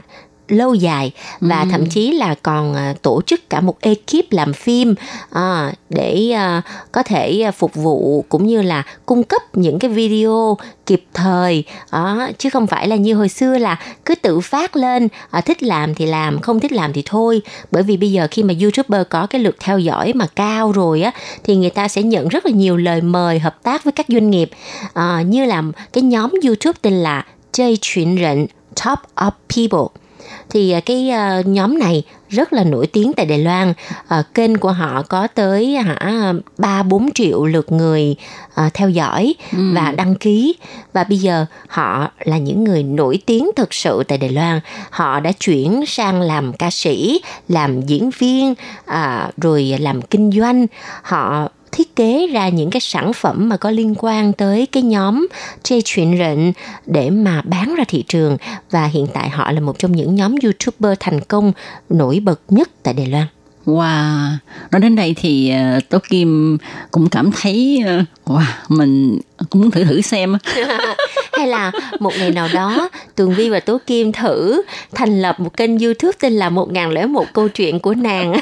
[0.48, 1.66] lâu dài và Ừ.
[1.70, 4.94] thậm chí là còn à, tổ chức cả một ekip làm phim
[5.30, 6.62] à, để à,
[6.92, 11.64] có thể à, phục vụ cũng như là cung cấp những cái video kịp thời.
[11.92, 15.62] Đó, chứ không phải là như hồi xưa là cứ tự phát lên à, thích
[15.62, 17.42] làm thì làm không thích làm thì thôi.
[17.70, 21.02] Bởi vì bây giờ khi mà youtuber có cái lượt theo dõi mà cao rồi
[21.02, 21.10] á
[21.44, 24.30] thì người ta sẽ nhận rất là nhiều lời mời hợp tác với các doanh
[24.30, 24.50] nghiệp.
[24.94, 25.62] À, như là
[25.92, 28.46] cái nhóm youtube tên là chơi chuyện rịnh
[28.84, 30.01] top of people
[30.50, 33.72] thì à, cái à, nhóm này rất là nổi tiếng tại Đài Loan.
[34.08, 38.16] À, kênh của họ có tới hả ba bốn triệu lượt người
[38.54, 40.56] à, theo dõi và đăng ký.
[40.92, 44.60] Và bây giờ họ là những người nổi tiếng thực sự tại Đài Loan.
[44.90, 48.54] Họ đã chuyển sang làm ca sĩ làm diễn viên
[48.84, 50.66] à, rồi làm kinh doanh.
[51.02, 55.26] Họ thiết kế ra những cái sản phẩm mà có liên quan tới cái nhóm
[55.62, 56.52] chê chuyện rịnh
[56.86, 58.36] để mà bán ra thị trường
[58.70, 61.52] và hiện tại họ là một trong những nhóm youtuber thành công
[61.88, 63.26] nổi bật nhất tại Đài Loan.
[63.66, 64.30] Wow,
[64.70, 66.58] nói đến đây thì ờ, Tố Kim
[66.90, 69.18] cũng cảm thấy ờ, wow, mình
[69.50, 70.36] cũng muốn thử thử xem.
[71.32, 74.62] Hay là một ngày nào đó Tường Vi và Tố Kim thử
[74.94, 78.34] thành lập một kênh YouTube tên là 1001 câu chuyện của nàng.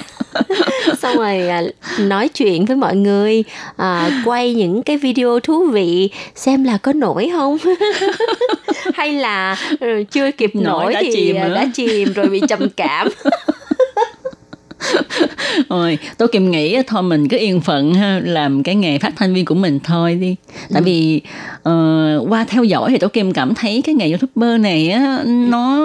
[1.02, 1.62] Xong rồi à,
[1.98, 3.44] nói chuyện với mọi người,
[3.76, 7.58] à, quay những cái video thú vị xem là có nổi không?
[8.94, 12.68] Hay là ừ, chưa kịp Nổi nổi, đã thì chìm đã chìm rồi bị trầm
[12.76, 13.08] cảm.
[15.68, 19.34] Ôi, Tố Kim nghĩ thôi mình cứ yên phận ha, làm cái nghề phát thanh
[19.34, 20.36] viên của mình thôi đi.
[20.72, 21.20] Tại vì
[21.62, 25.78] ờ, qua theo dõi thì Tố Kim cảm thấy cái nghề youtuber này á, nó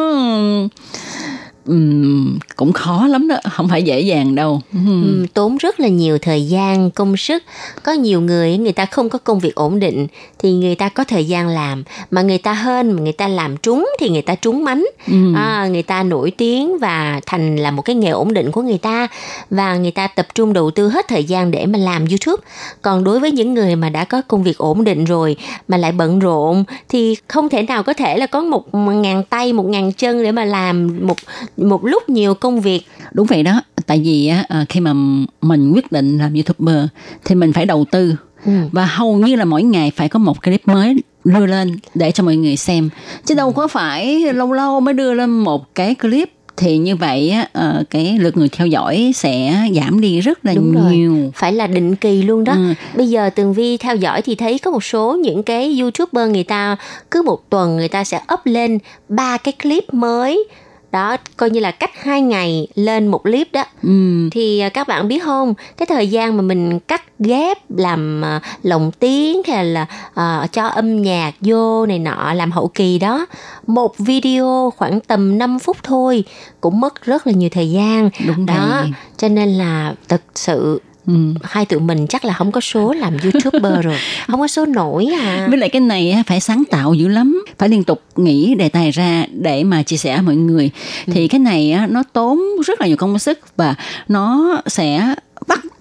[1.65, 4.61] ừm, cũng khó lắm đó, không phải dễ dàng đâu.
[4.73, 7.43] Ừ, tốn rất là nhiều thời gian công sức.
[7.83, 10.07] Có nhiều người người ta không có công việc ổn định
[10.39, 11.83] thì người ta có thời gian làm.
[12.11, 14.85] Mà người ta mà người ta làm trúng thì người ta trúng mánh.
[15.07, 15.33] Ừ.
[15.35, 18.77] à, người ta nổi tiếng và thành là một cái nghề ổn định của người
[18.77, 19.07] ta.
[19.49, 22.43] Và người ta tập trung đầu tư hết thời gian để mà làm youtube.
[22.81, 25.35] Còn đối với những người mà đã có công việc ổn định rồi
[25.67, 29.53] mà lại bận rộn thì không thể nào có thể là có một ngàn tay
[29.53, 31.15] một ngàn chân để mà làm một
[31.57, 32.81] một lúc nhiều công việc
[33.13, 34.93] Đúng vậy đó, tại vì à, khi mà
[35.41, 36.85] mình quyết định làm youtuber
[37.25, 38.51] thì mình phải đầu tư Ừ.
[38.71, 42.23] và hầu như là mỗi ngày phải có một clip mới đưa lên để cho
[42.23, 42.89] mọi người xem
[43.25, 47.33] chứ đâu có phải lâu lâu mới đưa lên một cái clip thì như vậy
[47.53, 50.91] ờ, cái lượt người theo dõi sẽ giảm đi rất là Đúng rồi.
[50.91, 52.73] nhiều phải là định kỳ luôn đó Ừ.
[52.95, 56.43] bây giờ tường vi theo dõi thì thấy có một số những cái youtuber người
[56.43, 56.75] ta
[57.11, 58.77] cứ một tuần người ta sẽ up lên
[59.09, 60.43] ba cái clip mới
[60.91, 64.29] đó coi như là cách hai ngày lên một clip đó ừ.
[64.31, 68.39] thì à, các bạn biết không cái thời gian mà mình cắt ghép làm à,
[68.63, 73.25] lồng tiếng hay là à, cho âm nhạc vô này nọ làm hậu kỳ đó
[73.67, 76.23] một video khoảng tầm 5 phút thôi
[76.61, 78.91] cũng mất rất là nhiều thời gian Đúng đó vậy.
[79.17, 81.13] cho nên là thật sự Ừ.
[81.43, 83.95] hai tụi mình chắc là không có số làm youtuber rồi
[84.27, 87.34] không có số nổi à Với lại cái này á, phải sáng tạo dữ lắm
[87.57, 90.71] Phải liên tục nghĩ đề tài ra Để mà chia sẻ mọi người.
[91.05, 93.75] Thì cái này á, nó tốn rất là nhiều công sức Và
[94.07, 95.15] nó sẽ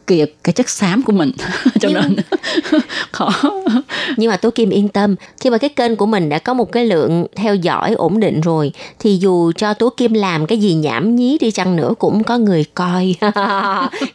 [0.06, 1.30] kiệt cái chất xám của mình.
[1.80, 2.16] Cho Nhưng- nên
[3.12, 3.30] khó.
[4.16, 6.72] Nhưng mà tố kim yên tâm khi mà cái kênh của mình đã có một
[6.72, 10.74] cái lượng theo dõi ổn định rồi thì dù cho tố kim làm cái gì
[10.74, 13.14] nhảm nhí đi chăng nữa cũng có người coi.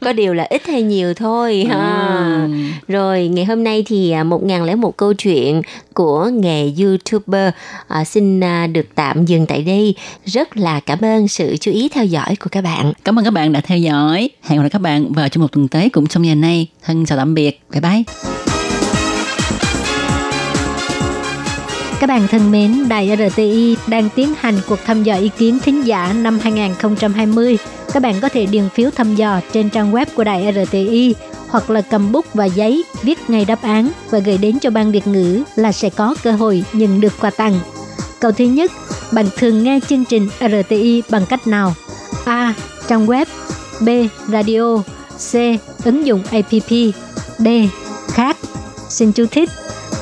[0.02, 2.48] Có điều là ít hay nhiều thôi ha.
[2.88, 5.62] Rồi ngày hôm nay thì à, 1001 câu chuyện
[5.94, 7.54] của nghề youtuber
[7.88, 9.96] à, xin à, được tạm dừng tại đây.
[10.26, 12.94] Rất là cảm ơn sự chú ý theo dõi của các bạn.
[13.06, 14.30] Cảm ơn các bạn đã theo dõi.
[14.44, 17.06] Hẹn gặp lại các bạn vào trong một tuần tới cũng trong ngày nay Thân
[17.06, 18.04] chào tạm biệt Bye bye
[22.00, 25.88] Các bạn thân mến, Đài RTI đang tiến hành cuộc thăm dò ý kiến thính
[25.88, 27.58] giả năm 2020.
[27.94, 31.16] Các bạn có thể điền phiếu thăm dò trên trang web của Đài RTI
[31.50, 34.92] hoặc là cầm bút và giấy viết ngay đáp án và gửi đến cho ban
[34.92, 37.60] Việt ngữ là sẽ có cơ hội nhận được quà tặng.
[38.20, 38.72] Câu thứ nhất,
[39.14, 41.74] bạn thường nghe chương trình RTI bằng cách nào?
[42.26, 42.54] A.
[42.88, 43.26] Trang web
[43.82, 43.90] B.
[44.28, 44.99] Radio
[45.32, 45.34] C.
[45.86, 46.52] Ứng dụng app
[47.38, 47.48] D.
[48.08, 48.38] Khác
[48.90, 49.50] Xin chú thích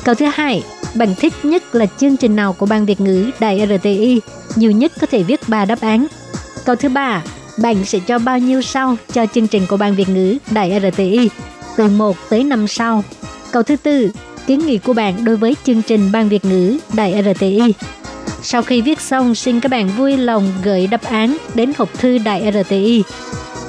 [0.04, 0.62] Câu thứ hai,
[0.94, 4.20] bạn thích nhất là chương trình nào của ban Việt ngữ Đài RTI?
[4.56, 6.06] Nhiều nhất có thể viết 3 đáp án.
[6.64, 7.22] Câu thứ ba,
[7.62, 11.30] bạn sẽ cho bao nhiêu sao cho chương trình của ban Việt ngữ Đài RTI?
[11.76, 13.04] Từ 1 tới 5 sao.
[13.50, 14.10] Câu thứ tư,
[14.46, 17.74] kiến nghị của bạn đối với chương trình ban Việt ngữ Đài RTI.
[18.42, 22.18] Sau khi viết xong, xin các bạn vui lòng gửi đáp án đến hộp thư
[22.18, 23.02] Đại RTI.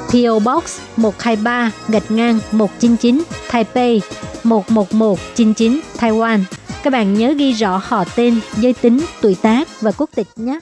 [0.09, 4.01] PO Box 123 gạch ngang 199 Taipei
[4.43, 6.39] 11199 Taiwan.
[6.83, 10.59] Các bạn nhớ ghi rõ họ tên, giới tính, tuổi tác và quốc tịch nhé.